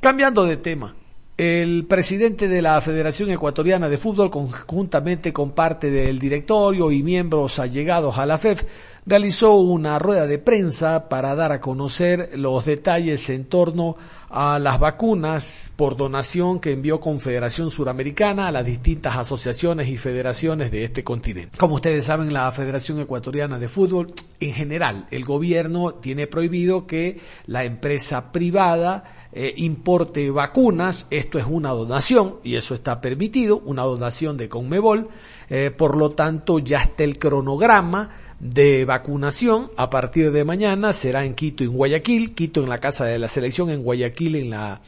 Cambiando 0.00 0.44
de 0.44 0.56
tema, 0.56 0.94
el 1.36 1.86
presidente 1.86 2.48
de 2.48 2.62
la 2.62 2.80
Federación 2.80 3.30
Ecuatoriana 3.30 3.88
de 3.88 3.98
Fútbol, 3.98 4.30
conjuntamente 4.30 5.32
con 5.32 5.52
parte 5.52 5.90
del 5.90 6.18
directorio 6.18 6.92
y 6.92 7.02
miembros 7.02 7.58
allegados 7.58 8.18
a 8.18 8.26
la 8.26 8.38
FEF, 8.38 8.62
realizó 9.06 9.54
una 9.56 9.98
rueda 9.98 10.26
de 10.26 10.38
prensa 10.38 11.08
para 11.08 11.34
dar 11.34 11.52
a 11.52 11.60
conocer 11.60 12.30
los 12.34 12.64
detalles 12.64 13.30
en 13.30 13.46
torno 13.46 13.96
a 14.30 14.60
las 14.60 14.78
vacunas 14.78 15.72
por 15.74 15.96
donación 15.96 16.60
que 16.60 16.72
envió 16.72 17.00
Confederación 17.00 17.70
Suramericana 17.70 18.46
a 18.46 18.52
las 18.52 18.64
distintas 18.64 19.16
asociaciones 19.16 19.88
y 19.88 19.96
federaciones 19.96 20.70
de 20.70 20.84
este 20.84 21.02
continente. 21.02 21.56
Como 21.58 21.74
ustedes 21.74 22.04
saben, 22.04 22.32
la 22.32 22.50
Federación 22.52 23.00
Ecuatoriana 23.00 23.58
de 23.58 23.68
Fútbol, 23.68 24.12
en 24.38 24.52
general, 24.52 25.06
el 25.10 25.24
gobierno 25.24 25.94
tiene 25.94 26.28
prohibido 26.28 26.86
que 26.86 27.18
la 27.46 27.64
empresa 27.64 28.30
privada 28.30 29.02
eh, 29.32 29.52
importe 29.56 30.30
vacunas, 30.30 31.06
esto 31.10 31.38
es 31.38 31.44
una 31.48 31.70
donación 31.70 32.36
y 32.44 32.54
eso 32.54 32.74
está 32.74 33.00
permitido, 33.00 33.58
una 33.58 33.82
donación 33.82 34.36
de 34.36 34.48
Conmebol, 34.48 35.08
eh, 35.48 35.72
por 35.76 35.96
lo 35.96 36.10
tanto 36.10 36.60
ya 36.60 36.78
está 36.78 37.02
el 37.02 37.18
cronograma 37.18 38.10
de 38.40 38.84
vacunación 38.86 39.70
a 39.76 39.90
partir 39.90 40.32
de 40.32 40.44
mañana 40.44 40.92
será 40.92 41.24
en 41.24 41.34
Quito 41.34 41.62
y 41.62 41.66
en 41.66 41.74
Guayaquil, 41.74 42.34
Quito 42.34 42.62
en 42.62 42.70
la 42.70 42.80
casa 42.80 43.04
de 43.04 43.18
la 43.18 43.28
selección, 43.28 43.70
en 43.70 43.82
Guayaquil 43.82 44.36
en 44.36 44.50
la 44.50 44.80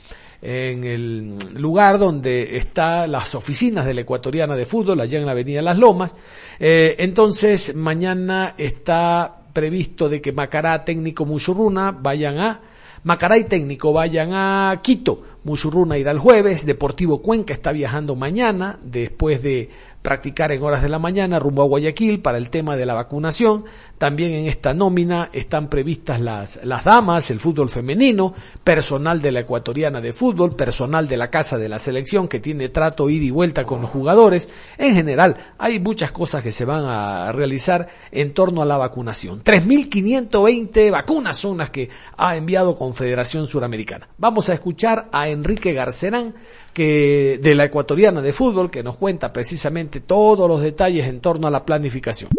en 0.45 0.83
el 0.83 1.39
lugar 1.55 2.01
donde 2.01 2.57
están 2.57 3.13
las 3.13 3.33
oficinas 3.37 3.87
de 3.87 3.95
la 3.95 4.01
ecuatoriana 4.01 4.57
de 4.57 4.67
fútbol, 4.67 5.01
allá 5.01 5.21
en 5.21 5.25
la 5.25 5.33
avenida 5.33 5.63
Las 5.63 5.79
Lomas. 5.79 6.11
Eh, 6.59 6.97
entonces, 6.99 7.77
mañana 7.77 8.55
está 8.59 9.43
previsto 9.53 10.09
de 10.09 10.21
que 10.21 10.33
Macará, 10.33 10.85
técnico 10.85 11.25
Muchurruna 11.25 11.93
vayan 11.93 12.41
a, 12.41 12.61
Macará 13.05 13.39
y 13.39 13.45
técnico 13.45 13.93
vayan 13.93 14.33
a 14.35 14.81
Quito. 14.83 15.23
Muchurruna 15.45 15.97
irá 15.97 16.11
el 16.11 16.19
jueves, 16.19 16.67
Deportivo 16.67 17.23
Cuenca 17.23 17.55
está 17.55 17.71
viajando 17.71 18.17
mañana, 18.17 18.79
después 18.83 19.43
de 19.43 19.71
practicar 20.03 20.51
en 20.53 20.63
horas 20.63 20.83
de 20.83 20.89
la 20.89 20.99
mañana 20.99 21.39
rumbo 21.39 21.63
a 21.63 21.67
Guayaquil 21.67 22.21
para 22.21 22.39
el 22.39 22.51
tema 22.51 22.77
de 22.77 22.87
la 22.87 22.95
vacunación. 22.95 23.65
También 23.99 24.35
en 24.35 24.49
esta 24.49 24.75
nómina 24.75 25.31
están 25.33 25.69
previstas 25.69 26.21
las, 26.21 26.65
las 26.65 26.85
damas, 26.85 27.31
el 27.31 27.39
fútbol 27.39 27.71
femenino, 27.71 28.35
personal 28.65 29.23
de 29.23 29.31
la 29.31 29.41
ecuatoriana 29.41 30.01
de 30.01 30.13
fútbol, 30.13 30.57
personal 30.57 31.07
de 31.07 31.17
la 31.17 31.29
casa 31.29 31.57
de 31.57 31.69
la 31.69 31.79
selección 31.79 32.27
que 32.27 32.41
tiene 32.41 32.69
trato 32.69 33.09
ida 33.09 33.25
y 33.25 33.31
vuelta 33.31 33.65
con 33.65 33.81
los 33.81 33.91
jugadores. 33.91 34.49
En 34.77 34.95
general, 34.95 35.37
hay 35.57 35.79
muchas 35.79 36.11
cosas 36.11 36.43
que 36.43 36.51
se 36.51 36.65
van 36.65 36.85
a 36.85 37.31
realizar 37.31 37.89
en 38.11 38.35
torno 38.35 38.61
a 38.61 38.67
la 38.67 38.77
vacunación. 38.77 39.45
3.520 39.45 40.91
vacunas 40.91 41.37
son 41.37 41.59
las 41.59 41.71
que 41.71 41.89
ha 42.17 42.37
enviado 42.37 42.77
Confederación 42.77 43.47
Suramericana. 43.47 44.09
Vamos 44.19 44.49
a 44.49 44.55
escuchar 44.55 45.09
a 45.13 45.29
Enrique 45.29 45.73
Garcerán, 45.73 46.35
que 46.73 47.39
de 47.43 47.55
la 47.55 47.67
ecuatoriana 47.67 48.23
de 48.23 48.33
fútbol, 48.33 48.71
que 48.71 48.83
nos 48.83 48.97
cuenta 48.97 49.33
precisamente 49.33 50.01
todos 50.01 50.49
los 50.49 50.63
detalles 50.63 51.07
en 51.07 51.21
torno 51.21 51.47
a 51.47 51.51
la 51.51 51.65
planificación. 51.65 52.31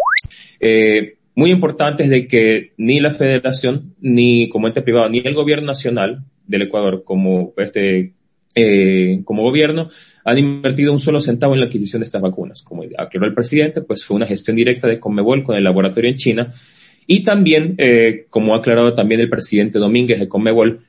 Eh, 0.60 1.16
muy 1.36 1.52
importante 1.52 2.04
es 2.04 2.10
de 2.10 2.28
que 2.28 2.72
ni 2.78 3.00
la 3.00 3.12
federación, 3.12 3.96
ni 4.02 4.50
como 4.50 4.68
ente 4.68 4.82
privado, 4.82 5.10
ni 5.10 5.20
el 5.20 5.34
gobierno 5.34 5.68
nacional 5.68 6.24
del 6.46 6.64
Ecuador 6.64 7.04
como 7.04 7.54
este, 7.58 8.14
eh, 8.56 9.22
como 9.24 9.44
gobierno 9.44 9.90
han 10.26 10.38
invertido 10.38 10.94
un 10.94 11.00
solo 11.00 11.20
centavo 11.20 11.54
en 11.54 11.60
la 11.60 11.66
adquisición 11.66 12.02
de 12.02 12.06
estas 12.06 12.22
vacunas. 12.22 12.64
Como 12.64 12.84
aclaró 12.98 13.28
el 13.28 13.34
presidente, 13.34 13.82
pues 13.82 14.06
fue 14.06 14.16
una 14.16 14.28
gestión 14.28 14.56
directa 14.56 14.88
de 14.88 15.00
Conmebol 15.00 15.44
con 15.44 15.56
el 15.56 15.64
laboratorio 15.64 16.10
en 16.10 16.18
China. 16.18 16.54
Y 17.06 17.24
también, 17.24 17.76
eh, 17.78 18.28
como 18.30 18.54
ha 18.54 18.60
aclarado 18.60 18.94
también 18.94 19.20
el 19.20 19.30
presidente 19.30 19.80
Domínguez 19.80 20.20
de 20.20 20.30
Conmebol, 20.30 20.80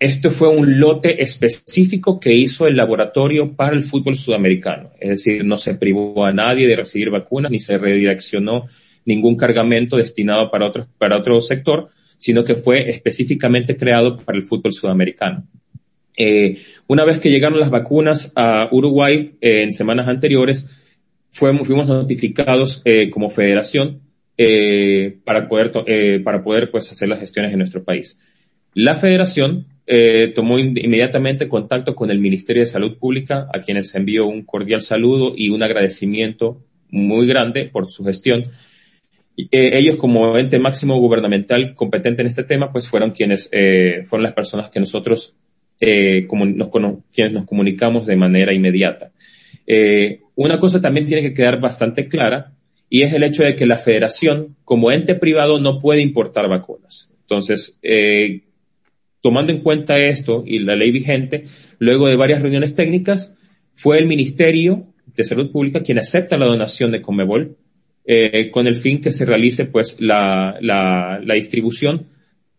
esto 0.00 0.30
fue 0.30 0.48
un 0.48 0.78
lote 0.78 1.22
específico 1.22 2.20
que 2.20 2.32
hizo 2.32 2.68
el 2.68 2.76
laboratorio 2.76 3.56
para 3.56 3.74
el 3.74 3.82
fútbol 3.82 4.14
sudamericano. 4.14 4.90
Es 5.00 5.10
decir, 5.10 5.44
no 5.44 5.58
se 5.58 5.74
privó 5.74 6.24
a 6.24 6.32
nadie 6.32 6.68
de 6.68 6.76
recibir 6.76 7.10
vacunas 7.10 7.50
ni 7.50 7.58
se 7.58 7.78
redireccionó 7.78 8.66
ningún 9.04 9.36
cargamento 9.36 9.96
destinado 9.96 10.50
para 10.50 10.66
otro, 10.66 10.86
para 10.98 11.16
otro 11.16 11.40
sector, 11.40 11.88
sino 12.16 12.44
que 12.44 12.54
fue 12.54 12.90
específicamente 12.90 13.76
creado 13.76 14.18
para 14.18 14.38
el 14.38 14.44
fútbol 14.44 14.72
sudamericano. 14.72 15.44
Eh, 16.16 16.58
una 16.86 17.04
vez 17.04 17.18
que 17.18 17.30
llegaron 17.30 17.58
las 17.58 17.70
vacunas 17.70 18.32
a 18.36 18.68
Uruguay 18.70 19.36
eh, 19.40 19.62
en 19.62 19.72
semanas 19.72 20.06
anteriores, 20.08 20.68
fuimos, 21.30 21.68
notificados 21.68 22.82
eh, 22.84 23.10
como 23.10 23.30
federación 23.30 24.02
eh, 24.36 25.18
para 25.24 25.48
poder, 25.48 25.72
para 26.22 26.42
poder 26.42 26.70
pues, 26.70 26.90
hacer 26.92 27.08
las 27.08 27.20
gestiones 27.20 27.52
en 27.52 27.58
nuestro 27.58 27.82
país. 27.82 28.18
La 28.74 28.94
federación 28.94 29.64
eh, 29.88 30.32
tomó 30.34 30.58
inmediatamente 30.58 31.48
contacto 31.48 31.94
con 31.94 32.10
el 32.10 32.18
Ministerio 32.18 32.62
de 32.62 32.66
Salud 32.66 32.98
Pública, 32.98 33.48
a 33.52 33.60
quienes 33.60 33.94
envió 33.94 34.26
un 34.26 34.44
cordial 34.44 34.82
saludo 34.82 35.32
y 35.36 35.48
un 35.48 35.62
agradecimiento 35.62 36.62
muy 36.90 37.26
grande 37.26 37.64
por 37.64 37.90
su 37.90 38.04
gestión. 38.04 38.50
Eh, 39.36 39.78
ellos, 39.78 39.96
como 39.96 40.36
ente 40.36 40.58
máximo 40.58 40.98
gubernamental 40.98 41.74
competente 41.74 42.22
en 42.22 42.28
este 42.28 42.44
tema, 42.44 42.70
pues 42.72 42.88
fueron 42.88 43.12
quienes 43.12 43.48
eh, 43.52 44.04
fueron 44.06 44.24
las 44.24 44.32
personas 44.32 44.68
que 44.68 44.80
nosotros 44.80 45.36
eh, 45.80 46.26
como 46.26 46.44
nos, 46.44 46.70
quienes 47.12 47.32
nos 47.32 47.44
comunicamos 47.44 48.04
de 48.06 48.16
manera 48.16 48.52
inmediata. 48.52 49.12
Eh, 49.64 50.22
una 50.34 50.58
cosa 50.58 50.80
también 50.80 51.06
tiene 51.06 51.22
que 51.22 51.34
quedar 51.34 51.60
bastante 51.60 52.08
clara 52.08 52.52
y 52.90 53.02
es 53.02 53.12
el 53.12 53.22
hecho 53.22 53.44
de 53.44 53.54
que 53.54 53.66
la 53.66 53.76
federación, 53.76 54.56
como 54.64 54.90
ente 54.90 55.14
privado, 55.14 55.60
no 55.60 55.78
puede 55.78 56.00
importar 56.00 56.48
vacunas. 56.48 57.14
Entonces, 57.20 57.78
eh, 57.82 58.40
Tomando 59.20 59.52
en 59.52 59.60
cuenta 59.60 59.98
esto 59.98 60.44
y 60.46 60.60
la 60.60 60.76
ley 60.76 60.90
vigente, 60.90 61.44
luego 61.78 62.06
de 62.08 62.16
varias 62.16 62.40
reuniones 62.40 62.74
técnicas, 62.74 63.34
fue 63.74 63.98
el 63.98 64.06
Ministerio 64.06 64.86
de 65.16 65.24
Salud 65.24 65.50
Pública 65.50 65.80
quien 65.80 65.98
acepta 65.98 66.36
la 66.36 66.46
donación 66.46 66.92
de 66.92 67.02
Comebol 67.02 67.56
eh, 68.04 68.50
con 68.50 68.66
el 68.66 68.76
fin 68.76 69.00
que 69.00 69.12
se 69.12 69.24
realice 69.24 69.66
pues 69.66 70.00
la, 70.00 70.56
la, 70.60 71.34
distribución 71.34 72.06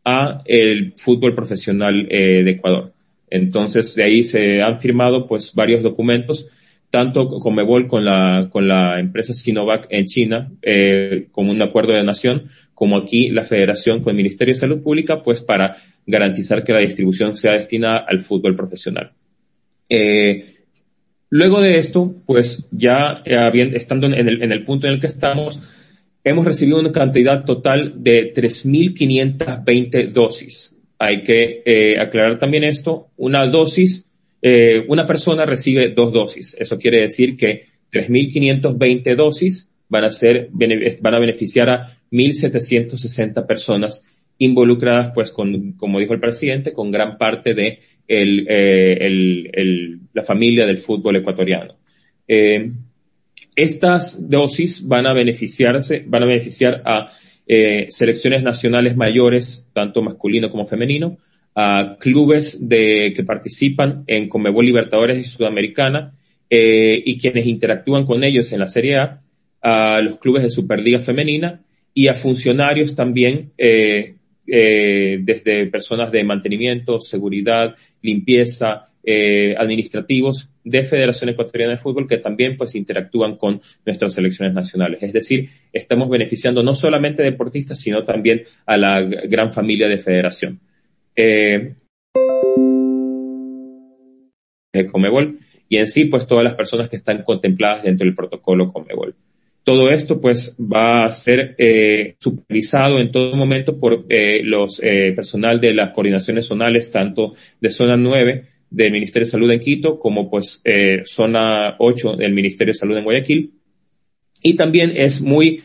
a 0.05 0.41
el 0.45 0.93
fútbol 0.97 1.33
profesional 1.33 2.07
eh, 2.09 2.43
de 2.43 2.51
Ecuador. 2.51 2.93
Entonces 3.29 3.95
de 3.95 4.03
ahí 4.03 4.23
se 4.23 4.61
han 4.61 4.79
firmado 4.79 5.27
pues 5.27 5.53
varios 5.55 5.81
documentos 5.81 6.49
tanto 6.89 7.27
Comebol 7.39 7.87
con 7.87 8.03
la, 8.03 8.49
con 8.51 8.67
la 8.67 8.99
empresa 8.99 9.33
Sinovac 9.33 9.87
en 9.89 10.05
China, 10.05 10.51
eh, 10.61 11.27
como 11.31 11.51
un 11.51 11.61
acuerdo 11.61 11.93
de 11.93 12.03
nación, 12.03 12.49
como 12.79 12.95
aquí 12.95 13.29
la 13.29 13.43
Federación 13.43 14.01
con 14.01 14.11
el 14.11 14.15
Ministerio 14.15 14.53
de 14.53 14.59
Salud 14.61 14.81
Pública, 14.81 15.21
pues 15.21 15.41
para 15.41 15.75
garantizar 16.05 16.63
que 16.63 16.71
la 16.71 16.79
distribución 16.79 17.35
sea 17.35 17.51
destinada 17.51 18.05
al 18.07 18.21
fútbol 18.21 18.55
profesional. 18.55 19.11
Eh, 19.89 20.59
luego 21.29 21.59
de 21.59 21.77
esto, 21.77 22.15
pues 22.25 22.69
ya 22.71 23.21
eh, 23.25 23.71
estando 23.73 24.07
en 24.07 24.13
el, 24.53 24.63
punto 24.63 24.87
en 24.87 24.93
el 24.93 25.01
que 25.01 25.07
estamos, 25.07 25.61
hemos 26.23 26.45
recibido 26.45 26.79
una 26.79 26.93
cantidad 26.93 27.43
total 27.43 27.95
de 27.97 28.33
3.520 28.33 30.13
dosis. 30.13 30.73
Hay 30.99 31.21
que 31.23 31.61
eh, 31.65 31.99
aclarar 31.99 32.39
también 32.39 32.63
esto, 32.63 33.09
una 33.17 33.45
dosis 33.45 34.05
una 34.87 35.05
persona 35.05 35.45
recibe 35.45 35.89
dos 35.89 36.13
dosis. 36.13 36.55
Eso 36.57 36.77
quiere 36.77 37.01
decir 37.01 37.35
que 37.35 37.65
3.520 37.91 39.15
dosis 39.17 39.69
van 39.89 40.03
a 40.05 40.09
ser, 40.09 40.49
van 40.51 41.15
a 41.15 41.19
beneficiar 41.19 41.69
a 41.69 41.97
1.760 42.11 43.45
personas 43.45 44.05
involucradas, 44.37 45.11
pues, 45.13 45.31
con, 45.31 45.73
como 45.73 45.99
dijo 45.99 46.13
el 46.13 46.21
presidente, 46.21 46.71
con 46.71 46.91
gran 46.91 47.17
parte 47.17 47.53
de 47.53 47.79
el, 48.07 48.47
eh, 48.47 48.97
el, 49.01 49.49
el, 49.53 49.99
la 50.13 50.23
familia 50.23 50.65
del 50.65 50.77
fútbol 50.77 51.17
ecuatoriano. 51.17 51.75
Eh, 52.27 52.71
estas 53.55 54.29
dosis 54.29 54.87
van 54.87 55.07
a 55.07 55.13
beneficiarse, 55.13 56.03
van 56.07 56.23
a 56.23 56.27
beneficiar 56.27 56.81
a 56.85 57.11
eh, 57.45 57.87
selecciones 57.89 58.41
nacionales 58.41 58.95
mayores, 58.95 59.69
tanto 59.73 60.01
masculino 60.01 60.49
como 60.49 60.65
femenino, 60.65 61.17
a 61.55 61.97
clubes 61.99 62.69
de, 62.69 63.11
que 63.13 63.23
participan 63.23 64.03
en 64.07 64.29
Comebol 64.29 64.65
Libertadores 64.65 65.19
y 65.19 65.23
Sudamericana 65.29 66.13
y 66.51 67.15
quienes 67.19 67.45
interactúan 67.45 68.05
con 68.05 68.23
ellos 68.23 68.51
en 68.53 68.59
la 68.59 68.67
Serie 68.67 68.95
A, 68.95 69.21
a 69.61 70.01
los 70.01 70.19
clubes 70.19 70.43
de 70.43 70.49
Superliga 70.49 70.99
Femenina 70.99 71.61
y 71.93 72.07
a 72.07 72.15
funcionarios 72.15 72.95
también, 72.95 73.51
eh, 73.57 74.15
eh, 74.47 75.19
desde 75.21 75.67
personas 75.67 76.11
de 76.11 76.23
mantenimiento, 76.23 76.99
seguridad, 76.99 77.75
limpieza, 78.01 78.89
eh, 79.03 79.55
administrativos 79.57 80.51
de 80.63 80.83
Federación 80.83 81.29
Ecuatoriana 81.29 81.73
de 81.73 81.79
Fútbol 81.79 82.07
que 82.07 82.17
también 82.17 82.57
pues 82.57 82.75
interactúan 82.75 83.37
con 83.37 83.61
nuestras 83.85 84.13
selecciones 84.13 84.53
nacionales. 84.53 85.01
Es 85.01 85.13
decir, 85.13 85.49
estamos 85.71 86.09
beneficiando 86.09 86.63
no 86.63 86.75
solamente 86.75 87.23
deportistas, 87.23 87.79
sino 87.79 88.03
también 88.03 88.43
a 88.65 88.77
la 88.77 89.01
gran 89.01 89.51
familia 89.51 89.87
de 89.87 89.97
federación 89.97 90.59
eh, 91.15 91.75
Comebol 94.91 95.39
y 95.67 95.77
en 95.77 95.87
sí 95.87 96.05
pues 96.05 96.27
todas 96.27 96.43
las 96.43 96.55
personas 96.55 96.89
que 96.89 96.95
están 96.95 97.23
contempladas 97.23 97.83
dentro 97.83 98.05
del 98.05 98.15
protocolo 98.15 98.71
Comebol. 98.71 99.15
Todo 99.69 99.91
esto 99.91 100.19
pues 100.19 100.57
va 100.59 101.05
a 101.05 101.11
ser 101.11 101.53
eh, 101.59 102.15
supervisado 102.17 102.97
en 102.97 103.11
todo 103.11 103.35
momento 103.35 103.79
por 103.79 104.03
eh, 104.09 104.41
los 104.43 104.81
eh, 104.81 105.13
personal 105.15 105.61
de 105.61 105.75
las 105.75 105.91
coordinaciones 105.91 106.47
zonales, 106.47 106.91
tanto 106.91 107.35
de 107.61 107.69
zona 107.69 107.95
9 107.95 108.45
del 108.67 108.91
Ministerio 108.91 109.27
de 109.27 109.31
Salud 109.31 109.51
en 109.51 109.59
Quito 109.59 109.99
como 109.99 110.27
pues 110.27 110.63
zona 111.03 111.75
8 111.77 112.15
del 112.15 112.33
Ministerio 112.33 112.73
de 112.73 112.79
Salud 112.79 112.97
en 112.97 113.03
Guayaquil. 113.03 113.53
Y 114.41 114.55
también 114.55 114.91
es 114.95 115.21
muy 115.21 115.61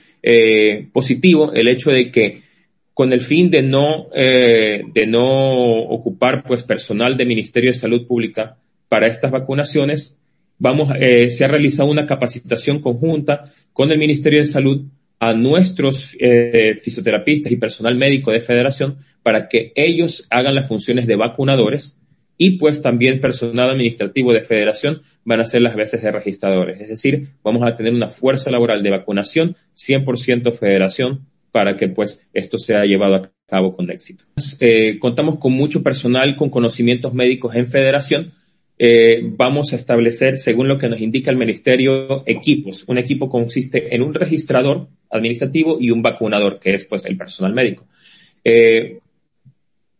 positivo 0.92 1.54
el 1.54 1.68
hecho 1.68 1.90
de 1.90 2.10
que 2.10 2.42
con 2.92 3.10
el 3.10 3.22
fin 3.22 3.50
de 3.50 3.62
no, 3.62 4.10
de 4.10 5.06
no 5.08 5.78
ocupar 5.84 6.44
pues 6.46 6.62
personal 6.62 7.16
del 7.16 7.28
Ministerio 7.28 7.70
de 7.70 7.78
Salud 7.78 8.06
Pública 8.06 8.58
para 8.86 9.06
estas 9.06 9.30
vacunaciones, 9.30 10.22
vamos, 10.58 10.90
eh, 10.98 11.30
se 11.30 11.44
ha 11.44 11.48
realizado 11.48 11.90
una 11.90 12.06
capacitación 12.06 12.80
conjunta 12.80 13.52
con 13.72 13.90
el 13.90 13.98
Ministerio 13.98 14.40
de 14.40 14.46
Salud 14.46 14.86
a 15.18 15.32
nuestros 15.32 16.16
eh, 16.18 16.78
fisioterapistas 16.82 17.52
y 17.52 17.56
personal 17.56 17.96
médico 17.96 18.30
de 18.30 18.40
federación 18.40 18.98
para 19.22 19.48
que 19.48 19.72
ellos 19.74 20.26
hagan 20.30 20.54
las 20.54 20.68
funciones 20.68 21.06
de 21.06 21.16
vacunadores 21.16 21.98
y 22.36 22.58
pues 22.58 22.82
también 22.82 23.20
personal 23.20 23.70
administrativo 23.70 24.32
de 24.32 24.42
federación 24.42 25.02
van 25.24 25.40
a 25.40 25.44
ser 25.44 25.62
las 25.62 25.76
veces 25.76 26.02
de 26.02 26.10
registradores. 26.10 26.80
Es 26.80 26.88
decir, 26.88 27.28
vamos 27.42 27.62
a 27.64 27.74
tener 27.74 27.94
una 27.94 28.08
fuerza 28.08 28.50
laboral 28.50 28.82
de 28.82 28.90
vacunación 28.90 29.56
100% 29.74 30.52
federación 30.52 31.26
para 31.50 31.76
que 31.76 31.88
pues 31.88 32.26
esto 32.32 32.58
sea 32.58 32.84
llevado 32.84 33.14
a 33.14 33.30
cabo 33.46 33.76
con 33.76 33.90
éxito. 33.90 34.24
Eh, 34.60 34.98
contamos 34.98 35.38
con 35.38 35.52
mucho 35.52 35.82
personal 35.82 36.36
con 36.36 36.50
conocimientos 36.50 37.14
médicos 37.14 37.54
en 37.54 37.68
federación. 37.68 38.32
Eh, 38.76 39.20
vamos 39.22 39.72
a 39.72 39.76
establecer, 39.76 40.36
según 40.36 40.68
lo 40.68 40.78
que 40.78 40.88
nos 40.88 41.00
indica 41.00 41.30
el 41.30 41.36
ministerio, 41.36 42.24
equipos. 42.26 42.84
Un 42.88 42.98
equipo 42.98 43.28
consiste 43.28 43.94
en 43.94 44.02
un 44.02 44.14
registrador 44.14 44.88
administrativo 45.10 45.78
y 45.80 45.90
un 45.90 46.02
vacunador, 46.02 46.58
que 46.58 46.74
es 46.74 46.84
pues 46.84 47.06
el 47.06 47.16
personal 47.16 47.54
médico. 47.54 47.86
Eh, 48.42 48.98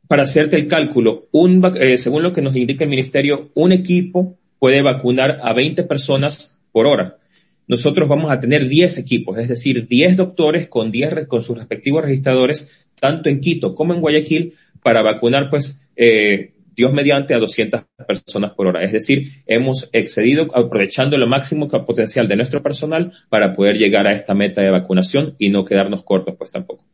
para 0.08 0.24
hacerte 0.24 0.56
el 0.56 0.66
cálculo, 0.66 1.28
un, 1.32 1.64
eh, 1.76 1.96
según 1.96 2.22
lo 2.22 2.32
que 2.32 2.42
nos 2.42 2.56
indica 2.56 2.84
el 2.84 2.90
ministerio, 2.90 3.50
un 3.54 3.72
equipo 3.72 4.36
puede 4.58 4.82
vacunar 4.82 5.40
a 5.42 5.52
20 5.52 5.84
personas 5.84 6.58
por 6.72 6.86
hora. 6.86 7.18
Nosotros 7.66 8.08
vamos 8.08 8.30
a 8.30 8.40
tener 8.40 8.68
10 8.68 8.98
equipos, 8.98 9.38
es 9.38 9.48
decir, 9.48 9.88
10 9.88 10.16
doctores 10.16 10.68
con 10.68 10.90
10 10.90 11.26
con 11.26 11.42
sus 11.42 11.56
respectivos 11.56 12.02
registradores, 12.02 12.70
tanto 13.00 13.30
en 13.30 13.40
Quito 13.40 13.74
como 13.74 13.94
en 13.94 14.00
Guayaquil, 14.00 14.52
para 14.82 15.00
vacunar 15.00 15.48
pues 15.48 15.80
eh, 15.96 16.53
Dios 16.76 16.92
mediante 16.92 17.34
a 17.34 17.38
200 17.38 17.84
personas 18.06 18.52
por 18.52 18.66
hora. 18.66 18.82
Es 18.82 18.92
decir, 18.92 19.42
hemos 19.46 19.88
excedido 19.92 20.50
aprovechando 20.54 21.16
lo 21.16 21.26
máximo 21.26 21.68
potencial 21.68 22.28
de 22.28 22.36
nuestro 22.36 22.62
personal 22.62 23.12
para 23.28 23.54
poder 23.54 23.78
llegar 23.78 24.06
a 24.06 24.12
esta 24.12 24.34
meta 24.34 24.60
de 24.60 24.70
vacunación 24.70 25.34
y 25.38 25.50
no 25.50 25.64
quedarnos 25.64 26.02
cortos 26.02 26.36
pues 26.36 26.50
tampoco. 26.50 26.84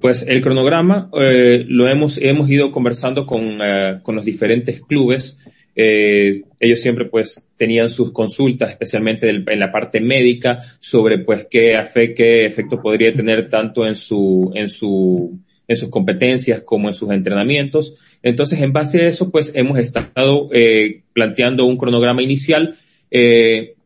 Pues 0.00 0.26
el 0.26 0.40
cronograma 0.40 1.10
eh, 1.18 1.64
lo 1.66 1.88
hemos, 1.88 2.18
hemos 2.18 2.48
ido 2.48 2.70
conversando 2.72 3.26
con, 3.26 3.60
eh, 3.62 4.00
con 4.02 4.16
los 4.16 4.24
diferentes 4.24 4.82
clubes. 4.82 5.38
Eh, 5.74 6.42
ellos 6.58 6.80
siempre 6.80 7.06
pues 7.06 7.50
tenían 7.56 7.88
sus 7.88 8.12
consultas, 8.12 8.70
especialmente 8.70 9.30
en 9.30 9.60
la 9.60 9.72
parte 9.72 10.00
médica, 10.00 10.60
sobre 10.80 11.20
pues 11.24 11.46
qué, 11.50 11.78
qué 12.16 12.46
efecto 12.46 12.80
podría 12.82 13.12
tener 13.14 13.48
tanto 13.48 13.86
en 13.86 13.96
su, 13.96 14.52
en 14.54 14.68
su, 14.68 15.38
en 15.70 15.76
sus 15.76 15.88
competencias 15.88 16.62
como 16.64 16.88
en 16.88 16.94
sus 16.94 17.12
entrenamientos. 17.12 17.94
Entonces, 18.24 18.60
en 18.60 18.72
base 18.72 19.02
a 19.02 19.06
eso, 19.06 19.30
pues 19.30 19.52
hemos 19.54 19.78
estado 19.78 20.48
eh, 20.52 21.02
planteando 21.12 21.64
un 21.64 21.76
cronograma 21.76 22.22
inicial. 22.22 22.76
Eh, 23.08 23.76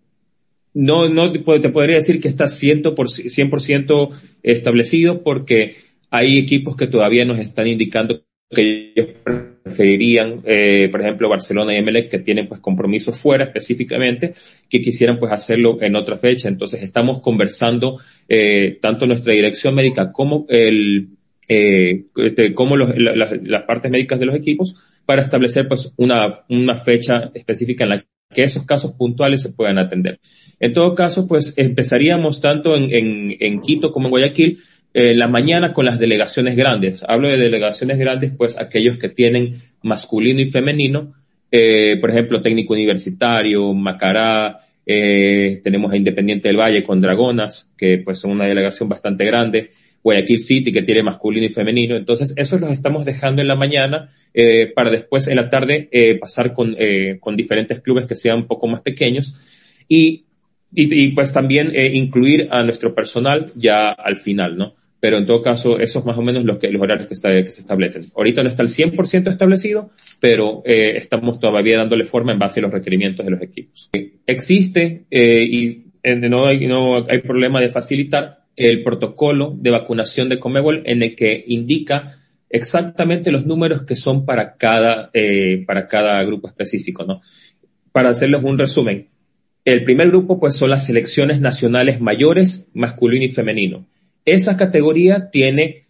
no, 0.73 1.11
no 1.11 1.31
te 1.31 1.41
podría 1.41 1.97
decir 1.97 2.23
que 2.23 2.29
está 2.29 2.47
100%, 2.47 2.95
por, 2.95 3.11
100 3.11 3.87
establecido 4.43 5.23
porque 5.23 5.77
hay 6.11 6.39
equipos 6.39 6.75
que 6.75 6.87
todavía 6.87 7.27
nos 7.27 7.39
están 7.39 7.67
indicando 7.67 8.23
que 8.51 8.93
ellos 8.97 9.11
preferirían, 9.23 10.41
eh, 10.47 10.89
por 10.91 11.03
ejemplo, 11.03 11.29
Barcelona 11.29 11.75
y 11.75 11.77
Emelec, 11.77 12.11
que 12.11 12.19
tienen 12.21 12.49
pues 12.49 12.61
compromisos 12.61 13.19
fuera 13.19 13.45
específicamente, 13.45 14.33
que 14.71 14.81
quisieran 14.81 15.19
pues 15.19 15.33
hacerlo 15.33 15.83
en 15.83 15.97
otra 15.97 16.17
fecha. 16.17 16.49
Entonces 16.49 16.83
estamos 16.83 17.21
conversando 17.21 18.01
eh, 18.27 18.79
tanto 18.81 19.05
nuestra 19.05 19.35
dirección 19.35 19.75
médica 19.75 20.13
como 20.13 20.47
el 20.49 21.11
eh, 21.49 22.05
este, 22.17 22.51
los, 22.51 22.91
las 22.97 23.63
partes 23.65 23.91
médicas 23.91 24.19
de 24.19 24.27
los 24.27 24.37
equipos 24.37 24.77
para 25.07 25.23
establecer 25.23 25.69
pues 25.69 25.93
una, 25.97 26.45
una 26.49 26.77
fecha 26.77 27.31
específica 27.35 27.85
en 27.85 27.91
la 27.91 28.05
que 28.33 28.43
esos 28.43 28.65
casos 28.65 28.93
puntuales 28.93 29.43
se 29.43 29.53
puedan 29.53 29.79
atender. 29.79 30.19
En 30.61 30.73
todo 30.73 30.95
caso, 30.95 31.29
pues 31.29 31.55
empezaríamos 31.57 32.41
tanto 32.41 32.75
en, 32.75 32.93
en, 32.93 33.37
en 33.39 33.61
Quito 33.61 33.93
como 33.93 34.07
en 34.07 34.11
Guayaquil 34.11 34.59
eh, 34.93 35.15
la 35.15 35.29
mañana 35.29 35.73
con 35.73 35.85
las 35.85 35.99
delegaciones 35.99 36.57
grandes. 36.57 37.05
Hablo 37.09 37.29
de 37.29 37.37
delegaciones 37.37 37.99
grandes, 37.99 38.33
pues 38.37 38.59
aquellos 38.59 38.97
que 38.97 39.09
tienen 39.09 39.61
masculino 39.83 40.41
y 40.41 40.51
femenino, 40.51 41.15
eh, 41.51 41.97
por 42.01 42.11
ejemplo, 42.11 42.43
técnico 42.43 42.75
universitario, 42.75 43.73
Macará, 43.75 44.61
eh, 44.87 45.61
tenemos 45.63 45.93
a 45.93 45.97
Independiente 45.97 46.49
del 46.49 46.59
Valle 46.59 46.83
con 46.83 47.01
Dragonas, 47.01 47.73
que 47.77 47.99
pues 47.99 48.19
son 48.19 48.33
una 48.33 48.47
delegación 48.47 48.89
bastante 48.89 49.25
grande, 49.25 49.71
Guayaquil 50.05 50.41
City, 50.41 50.71
que 50.71 50.83
tiene 50.83 51.03
masculino 51.03 51.47
y 51.47 51.49
femenino. 51.49 51.97
Entonces, 51.97 52.35
esos 52.37 52.61
los 52.61 52.71
estamos 52.71 53.07
dejando 53.07 53.41
en 53.41 53.49
la 53.49 53.57
mañana 53.57 54.11
eh, 54.35 54.71
para 54.73 54.91
después 54.91 55.27
en 55.29 55.37
la 55.37 55.49
tarde 55.49 55.89
eh, 55.91 56.19
pasar 56.19 56.53
con, 56.53 56.77
eh, 56.79 57.17
con 57.19 57.37
diferentes 57.37 57.81
clubes 57.81 58.07
que 58.07 58.15
sean 58.15 58.37
un 58.37 58.47
poco 58.47 58.69
más 58.69 58.83
pequeños 58.83 59.35
y, 59.89 60.27
y, 60.75 61.13
pues 61.13 61.33
también 61.33 61.73
eh, 61.75 61.91
incluir 61.95 62.49
a 62.51 62.63
nuestro 62.63 62.95
personal 62.95 63.47
ya 63.57 63.89
al 63.91 64.17
final, 64.17 64.59
¿no? 64.59 64.75
Pero 65.01 65.19
en 65.19 65.27
todo 65.27 65.41
caso, 65.41 65.79
eso 65.79 65.99
es 65.99 66.05
más 66.05 66.19
o 66.19 66.23
menos 66.23 66.45
lo 66.45 66.59
que, 66.59 66.71
los 66.71 66.83
horarios 66.83 67.09
que, 67.09 67.15
está, 67.15 67.31
que 67.43 67.53
se 67.53 67.61
establecen. 67.61 68.11
Ahorita 68.15 68.43
no 68.43 68.49
está 68.49 68.63
el 68.63 68.71
100% 68.71 69.31
establecido, 69.31 69.91
pero 70.21 70.63
eh, 70.65 70.95
estamos 70.97 71.41
todavía 71.41 71.79
dándole 71.79 72.05
forma 72.05 72.33
en 72.33 72.39
base 72.39 72.61
a 72.61 72.65
los 72.65 72.73
requerimientos 72.73 73.25
de 73.25 73.33
los 73.33 73.43
equipos. 73.43 73.91
Existe 74.27 75.05
y 75.11 75.85
no 76.03 76.47
hay, 76.47 76.67
no 76.67 77.07
hay 77.07 77.19
problema 77.19 77.61
de 77.61 77.71
facilitar 77.71 78.44
el 78.57 78.83
protocolo 78.83 79.55
de 79.57 79.71
vacunación 79.71 80.29
de 80.29 80.39
Comebol 80.39 80.83
en 80.87 81.03
el 81.03 81.17
que 81.17 81.45
indica 81.47 82.21
exactamente 82.49 83.33
los 83.33 83.47
números 83.47 83.83
que 83.83 83.97
son 83.97 84.25
para 84.25 84.57
cada, 84.57 85.11
eh, 85.13 85.65
para 85.67 85.89
cada 85.89 86.23
grupo 86.23 86.49
específico, 86.49 87.05
¿no? 87.05 87.21
Para 87.91 88.11
hacerles 88.11 88.43
un 88.45 88.59
resumen. 88.59 89.09
El 89.65 89.83
primer 89.83 90.09
grupo, 90.09 90.39
pues, 90.39 90.55
son 90.55 90.71
las 90.71 90.87
selecciones 90.87 91.41
nacionales 91.41 92.01
mayores, 92.01 92.69
masculino 92.75 93.25
y 93.25 93.31
femenino. 93.31 93.87
Esa 94.25 94.57
categoría 94.57 95.31
tiene, 95.31 95.87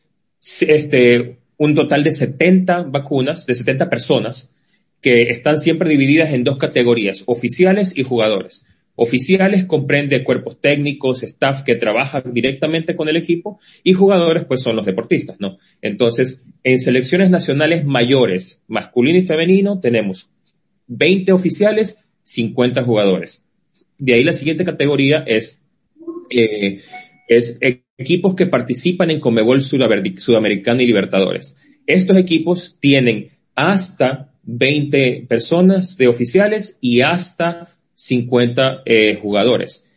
este, 0.61 1.39
un 1.59 1.75
total 1.75 2.03
de 2.03 2.13
70 2.13 2.85
vacunas, 2.85 3.47
de 3.47 3.55
70 3.55 3.91
personas, 3.91 4.53
que 5.01 5.25
están 5.25 5.59
siempre 5.59 5.91
divididas 5.91 6.31
en 6.31 6.45
dos 6.45 6.57
categorías, 6.57 7.25
oficiales 7.27 7.97
y 7.97 8.05
jugadores. 8.05 8.67
Oficiales 8.97 9.65
comprende 9.65 10.23
cuerpos 10.23 10.61
técnicos, 10.61 11.25
staff 11.25 11.63
que 11.63 11.75
trabaja 11.75 12.21
directamente 12.21 12.95
con 12.95 13.09
el 13.09 13.17
equipo 13.17 13.59
y 13.83 13.93
jugadores 13.93 14.45
pues 14.45 14.63
son 14.63 14.77
los 14.77 14.87
deportistas, 14.87 15.37
¿no? 15.41 15.59
Entonces, 15.83 16.45
en 16.63 16.79
selecciones 16.79 17.29
nacionales 17.29 17.85
mayores, 17.85 18.63
masculino 18.69 19.19
y 19.19 19.23
femenino, 19.23 19.81
tenemos 19.81 20.31
20 20.87 21.33
oficiales, 21.33 22.05
50 22.23 22.85
jugadores. 22.85 23.45
De 23.99 24.15
ahí 24.15 24.23
la 24.23 24.33
siguiente 24.33 24.65
categoría 24.65 25.25
es, 25.27 25.65
eh, 26.31 26.81
es 27.29 27.59
equipos 27.99 28.37
que 28.37 28.47
participan 28.47 29.11
en 29.11 29.21
Comebol 29.21 29.63
Sudamericana 29.63 30.83
y 30.83 30.87
Libertadores. 30.87 31.57
Estos 31.87 32.17
equipos 32.17 32.79
tienen 32.81 33.31
hasta 33.57 34.33
20 34.45 35.27
personas 35.29 35.97
de 35.97 36.09
oficiales 36.09 36.79
y 36.81 37.03
hasta 37.03 37.74
50 37.95 38.83
eh, 38.85 39.19
jugadores. 39.21 39.89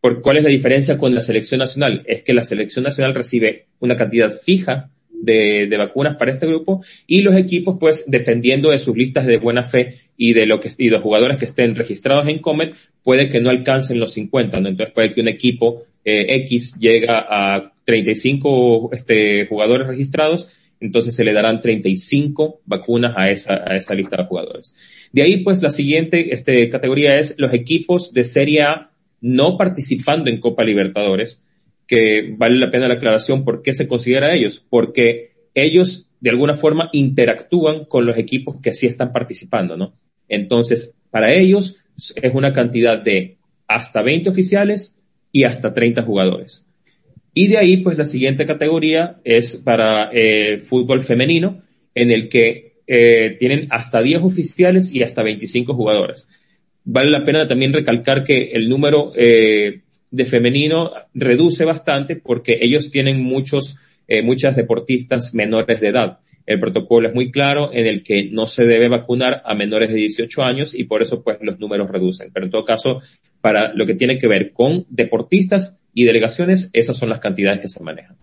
¿Por 0.00 0.20
cuál 0.20 0.38
es 0.38 0.42
la 0.42 0.50
diferencia 0.50 0.98
con 0.98 1.14
la 1.14 1.20
selección 1.20 1.60
nacional? 1.60 2.02
Es 2.06 2.22
que 2.22 2.34
la 2.34 2.44
selección 2.44 2.84
nacional 2.84 3.14
recibe 3.14 3.66
una 3.80 3.96
cantidad 3.96 4.30
fija 4.30 4.90
de, 5.10 5.74
vacunas 5.78 6.16
para 6.16 6.30
este 6.30 6.46
grupo 6.46 6.84
y 7.06 7.22
los 7.22 7.34
equipos, 7.34 7.76
pues, 7.80 8.04
dependiendo 8.06 8.70
de 8.70 8.78
sus 8.78 8.96
listas 8.96 9.26
de 9.26 9.38
buena 9.38 9.62
fe 9.62 10.00
y 10.16 10.32
de 10.34 10.46
lo 10.46 10.60
que 10.60 10.70
y 10.78 10.90
los 10.90 11.02
jugadores 11.02 11.38
que 11.38 11.46
estén 11.46 11.74
registrados 11.74 12.28
en 12.28 12.38
Comet, 12.38 12.74
puede 13.02 13.28
que 13.28 13.40
no 13.40 13.50
alcancen 13.50 13.98
los 13.98 14.12
50, 14.12 14.60
¿no? 14.60 14.68
Entonces 14.68 14.94
puede 14.94 15.12
que 15.12 15.20
un 15.20 15.28
equipo 15.28 15.84
eh, 16.04 16.26
X 16.44 16.78
llega 16.78 17.26
a 17.28 17.72
35 17.84 18.90
este, 18.92 19.46
jugadores 19.46 19.86
registrados, 19.86 20.50
entonces 20.84 21.16
se 21.16 21.24
le 21.24 21.32
darán 21.32 21.62
35 21.62 22.60
vacunas 22.66 23.14
a 23.16 23.30
esa, 23.30 23.64
a 23.66 23.74
esa 23.74 23.94
lista 23.94 24.18
de 24.18 24.24
jugadores. 24.24 24.76
De 25.12 25.22
ahí, 25.22 25.38
pues, 25.38 25.62
la 25.62 25.70
siguiente 25.70 26.34
este, 26.34 26.68
categoría 26.68 27.18
es 27.18 27.36
los 27.38 27.54
equipos 27.54 28.12
de 28.12 28.22
Serie 28.22 28.62
A 28.62 28.90
no 29.22 29.56
participando 29.56 30.28
en 30.28 30.40
Copa 30.40 30.62
Libertadores, 30.62 31.42
que 31.86 32.34
vale 32.36 32.58
la 32.58 32.70
pena 32.70 32.86
la 32.86 32.94
aclaración 32.94 33.44
por 33.44 33.62
qué 33.62 33.72
se 33.72 33.88
considera 33.88 34.34
ellos, 34.34 34.62
porque 34.68 35.32
ellos 35.54 36.10
de 36.20 36.30
alguna 36.30 36.54
forma 36.54 36.90
interactúan 36.92 37.86
con 37.86 38.04
los 38.04 38.18
equipos 38.18 38.60
que 38.60 38.74
sí 38.74 38.86
están 38.86 39.10
participando, 39.10 39.78
¿no? 39.78 39.94
Entonces, 40.28 40.96
para 41.10 41.32
ellos 41.32 41.78
es 42.16 42.34
una 42.34 42.52
cantidad 42.52 42.98
de 42.98 43.38
hasta 43.66 44.02
20 44.02 44.28
oficiales 44.28 44.98
y 45.32 45.44
hasta 45.44 45.72
30 45.72 46.02
jugadores. 46.02 46.63
Y 47.34 47.48
de 47.48 47.58
ahí, 47.58 47.78
pues 47.78 47.98
la 47.98 48.04
siguiente 48.04 48.46
categoría 48.46 49.20
es 49.24 49.56
para 49.56 50.10
eh, 50.12 50.58
fútbol 50.58 51.02
femenino, 51.02 51.62
en 51.94 52.10
el 52.10 52.28
que 52.28 52.74
eh, 52.86 53.36
tienen 53.40 53.66
hasta 53.70 54.02
10 54.02 54.22
oficiales 54.22 54.94
y 54.94 55.02
hasta 55.02 55.22
25 55.22 55.74
jugadores. 55.74 56.28
Vale 56.84 57.10
la 57.10 57.24
pena 57.24 57.48
también 57.48 57.72
recalcar 57.72 58.24
que 58.24 58.50
el 58.52 58.68
número 58.68 59.12
eh, 59.16 59.80
de 60.10 60.24
femenino 60.26 60.92
reduce 61.14 61.64
bastante 61.64 62.16
porque 62.16 62.58
ellos 62.60 62.90
tienen 62.90 63.22
muchos, 63.22 63.78
eh, 64.06 64.22
muchas 64.22 64.54
deportistas 64.54 65.34
menores 65.34 65.80
de 65.80 65.88
edad. 65.88 66.18
El 66.44 66.60
protocolo 66.60 67.08
es 67.08 67.14
muy 67.14 67.30
claro 67.30 67.70
en 67.72 67.86
el 67.86 68.02
que 68.02 68.28
no 68.30 68.46
se 68.46 68.64
debe 68.64 68.88
vacunar 68.88 69.40
a 69.46 69.54
menores 69.54 69.88
de 69.88 69.96
18 69.96 70.42
años 70.42 70.74
y 70.74 70.84
por 70.84 71.00
eso 71.00 71.24
pues 71.24 71.38
los 71.40 71.58
números 71.58 71.90
reducen. 71.90 72.30
Pero 72.34 72.44
en 72.44 72.52
todo 72.52 72.66
caso, 72.66 73.00
para 73.40 73.72
lo 73.72 73.86
que 73.86 73.94
tiene 73.94 74.18
que 74.18 74.28
ver 74.28 74.52
con 74.52 74.84
deportistas 74.90 75.80
y 75.94 76.04
delegaciones, 76.04 76.68
esas 76.72 76.96
son 76.96 77.08
las 77.08 77.20
cantidades 77.20 77.60
que 77.60 77.68
se 77.68 77.82
manejan. 77.82 78.16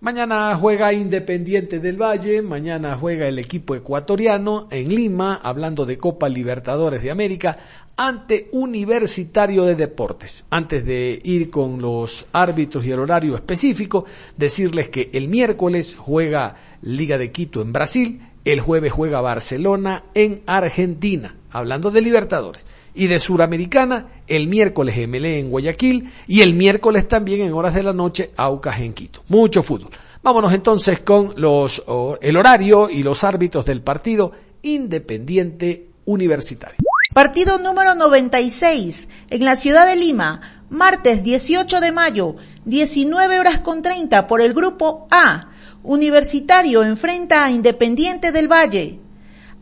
Mañana 0.00 0.56
juega 0.56 0.94
Independiente 0.94 1.78
del 1.78 2.00
Valle, 2.00 2.40
mañana 2.40 2.96
juega 2.96 3.28
el 3.28 3.38
equipo 3.38 3.74
ecuatoriano 3.74 4.66
en 4.70 4.94
Lima, 4.94 5.40
hablando 5.42 5.84
de 5.84 5.98
Copa 5.98 6.26
Libertadores 6.30 7.02
de 7.02 7.10
América, 7.10 7.58
ante 7.98 8.48
Universitario 8.52 9.64
de 9.64 9.74
Deportes. 9.74 10.46
Antes 10.48 10.86
de 10.86 11.20
ir 11.22 11.50
con 11.50 11.82
los 11.82 12.24
árbitros 12.32 12.86
y 12.86 12.92
el 12.92 12.98
horario 12.98 13.34
específico, 13.34 14.06
decirles 14.38 14.88
que 14.88 15.10
el 15.12 15.28
miércoles 15.28 15.96
juega 15.98 16.56
Liga 16.80 17.18
de 17.18 17.30
Quito 17.30 17.60
en 17.60 17.74
Brasil, 17.74 18.22
el 18.46 18.60
jueves 18.60 18.92
juega 18.92 19.20
Barcelona 19.20 20.04
en 20.14 20.40
Argentina, 20.46 21.36
hablando 21.50 21.90
de 21.90 22.00
Libertadores. 22.00 22.64
Y 22.94 23.06
de 23.06 23.18
Suramericana, 23.18 24.22
el 24.26 24.48
miércoles 24.48 24.96
MLE 25.08 25.38
en 25.38 25.50
Guayaquil 25.50 26.10
y 26.26 26.40
el 26.42 26.54
miércoles 26.54 27.06
también 27.08 27.42
en 27.42 27.52
horas 27.52 27.74
de 27.74 27.82
la 27.82 27.92
noche 27.92 28.30
Aucas 28.36 28.80
en 28.80 28.92
Quito. 28.92 29.22
Mucho 29.28 29.62
fútbol. 29.62 29.90
Vámonos 30.22 30.52
entonces 30.52 31.00
con 31.00 31.34
los, 31.36 31.82
el 32.20 32.36
horario 32.36 32.90
y 32.90 33.02
los 33.02 33.24
árbitros 33.24 33.64
del 33.64 33.82
partido 33.82 34.32
Independiente 34.62 35.88
Universitario. 36.04 36.76
Partido 37.14 37.58
número 37.58 37.94
96 37.94 39.08
en 39.30 39.44
la 39.44 39.56
ciudad 39.56 39.86
de 39.86 39.96
Lima, 39.96 40.64
martes 40.68 41.22
18 41.22 41.80
de 41.80 41.92
mayo, 41.92 42.36
19 42.66 43.40
horas 43.40 43.60
con 43.60 43.82
30 43.82 44.26
por 44.26 44.40
el 44.40 44.54
grupo 44.54 45.08
A. 45.10 45.48
Universitario 45.82 46.82
enfrenta 46.82 47.44
a 47.44 47.50
Independiente 47.50 48.32
del 48.32 48.48
Valle. 48.48 49.00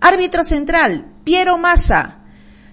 Árbitro 0.01 0.44
central, 0.44 1.07
Piero 1.29 1.59
Massa. 1.59 2.21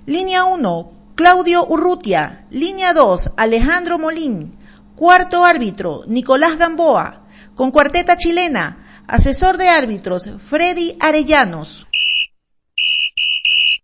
Línea 0.06 0.46
1, 0.46 1.12
Claudio 1.16 1.68
Urrutia. 1.68 2.46
Línea 2.52 2.94
2, 2.94 3.34
Alejandro 3.36 4.00
Molín. 4.00 4.58
Cuarto 4.96 5.44
árbitro, 5.44 6.04
Nicolás 6.08 6.58
Gamboa. 6.58 7.26
Con 7.54 7.72
cuarteta 7.72 8.16
chilena, 8.16 9.04
asesor 9.08 9.58
de 9.58 9.68
árbitros, 9.68 10.30
Freddy 10.38 10.96
Arellanos. 11.02 11.86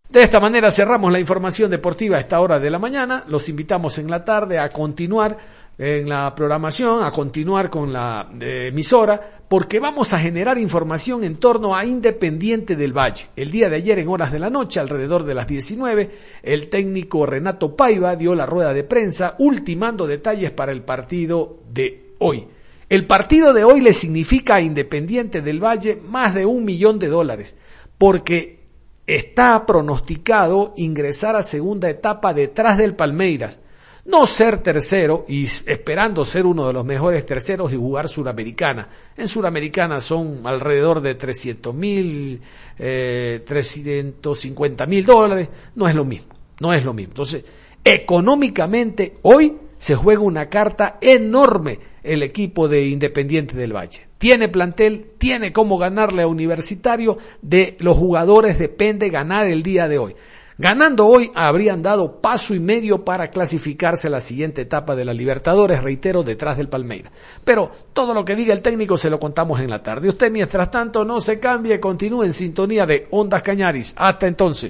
De 0.08 0.24
esta 0.24 0.40
manera 0.40 0.72
cerramos 0.72 1.12
la 1.12 1.20
información 1.20 1.70
deportiva 1.70 2.16
a 2.16 2.22
esta 2.22 2.40
hora 2.40 2.58
de 2.58 2.72
la 2.72 2.80
mañana. 2.80 3.26
Los 3.28 3.50
invitamos 3.50 3.98
en 3.98 4.10
la 4.10 4.24
tarde 4.24 4.58
a 4.58 4.70
continuar 4.70 5.38
en 5.78 6.08
la 6.08 6.34
programación, 6.36 7.04
a 7.04 7.12
continuar 7.12 7.70
con 7.70 7.92
la 7.92 8.30
eh, 8.40 8.68
emisora, 8.70 9.20
porque 9.48 9.80
vamos 9.80 10.14
a 10.14 10.20
generar 10.20 10.58
información 10.58 11.24
en 11.24 11.38
torno 11.38 11.76
a 11.76 11.86
Independiente 11.86 12.76
del 12.76 12.96
Valle. 12.96 13.28
El 13.36 13.52
día 13.52 13.70
de 13.70 13.78
ayer, 13.78 14.00
en 14.00 14.08
horas 14.08 14.32
de 14.32 14.40
la 14.40 14.50
noche, 14.50 14.80
alrededor 14.80 15.24
de 15.24 15.34
las 15.34 15.48
19, 15.48 16.12
el 16.44 16.70
técnico 16.70 17.26
Renato 17.26 17.76
Paiva 17.76 18.16
dio 18.16 18.36
la 18.36 18.46
rueda 18.46 18.74
de 18.74 18.84
prensa 18.84 19.36
ultimando 19.40 20.06
detalles 20.08 20.52
para 20.52 20.72
el 20.72 20.84
partido 20.84 21.60
de 21.70 22.14
hoy. 22.20 22.48
El 22.88 23.08
partido 23.08 23.54
de 23.54 23.64
hoy 23.64 23.82
le 23.82 23.94
significa 23.94 24.56
a 24.56 24.62
Independiente 24.62 25.42
del 25.42 25.64
Valle 25.64 25.96
más 25.96 26.36
de 26.36 26.46
un 26.46 26.64
millón 26.64 27.00
de 27.00 27.08
dólares, 27.08 27.56
porque 27.98 28.60
está 29.08 29.66
pronosticado 29.66 30.74
ingresar 30.78 31.36
a 31.36 31.44
segunda 31.44 31.90
etapa 31.90 32.34
detrás 32.34 32.78
del 32.78 32.96
Palmeiras. 32.96 33.60
No 34.06 34.26
ser 34.26 34.64
tercero 34.64 35.26
y 35.28 35.46
esperando 35.66 36.26
ser 36.26 36.46
uno 36.46 36.66
de 36.66 36.74
los 36.74 36.86
mejores 36.86 37.26
terceros 37.26 37.72
y 37.72 37.76
jugar 37.76 38.08
Suramericana. 38.08 38.90
En 39.16 39.28
Suramericana 39.28 40.02
son 40.02 40.42
alrededor 40.46 41.02
de 41.02 41.16
300 41.16 41.76
mil, 41.76 42.42
eh, 42.80 43.44
350 43.46 44.86
mil 44.88 45.06
dólares. 45.06 45.50
No 45.76 45.88
es 45.88 45.94
lo 45.94 46.04
mismo, 46.04 46.34
no 46.60 46.74
es 46.74 46.84
lo 46.84 46.94
mismo. 46.94 47.12
Entonces, 47.12 47.46
económicamente 47.84 49.18
hoy 49.22 49.58
se 49.78 49.96
juega 49.96 50.22
una 50.22 50.48
carta 50.48 50.98
enorme 51.02 51.80
el 52.04 52.24
equipo 52.24 52.68
de 52.68 52.88
Independiente 52.88 53.56
del 53.56 53.76
Valle. 53.76 54.08
Tiene 54.18 54.50
plantel, 54.50 55.12
tiene 55.18 55.52
cómo 55.52 55.78
ganarle 55.78 56.24
a 56.24 56.28
Universitario, 56.28 57.18
de 57.42 57.78
los 57.80 57.98
jugadores 57.98 58.60
depende 58.60 59.10
ganar 59.10 59.48
el 59.48 59.64
día 59.64 59.88
de 59.88 59.98
hoy. 59.98 60.16
Ganando 60.62 61.08
hoy 61.08 61.32
habrían 61.34 61.82
dado 61.82 62.22
paso 62.22 62.54
y 62.54 62.60
medio 62.60 63.04
para 63.04 63.32
clasificarse 63.32 64.06
a 64.06 64.12
la 64.12 64.20
siguiente 64.20 64.62
etapa 64.62 64.96
de 64.96 65.04
la 65.04 65.12
Libertadores, 65.12 65.82
reitero, 65.82 66.22
detrás 66.22 66.56
del 66.56 66.70
Palmeiras. 66.70 67.12
Pero 67.44 67.72
todo 67.94 68.14
lo 68.14 68.24
que 68.24 68.36
diga 68.36 68.54
el 68.54 68.62
técnico 68.62 68.96
se 68.96 69.10
lo 69.10 69.18
contamos 69.20 69.60
en 69.60 69.72
la 69.72 69.82
tarde. 69.82 70.10
Usted 70.10 70.32
mientras 70.32 70.70
tanto 70.70 71.04
no 71.04 71.20
se 71.20 71.40
cambie, 71.40 71.80
continúe 71.80 72.26
en 72.26 72.34
sintonía 72.34 72.86
de 72.86 73.08
Ondas 73.10 73.42
Cañaris. 73.42 73.96
Hasta 73.98 74.28
entonces. 74.28 74.70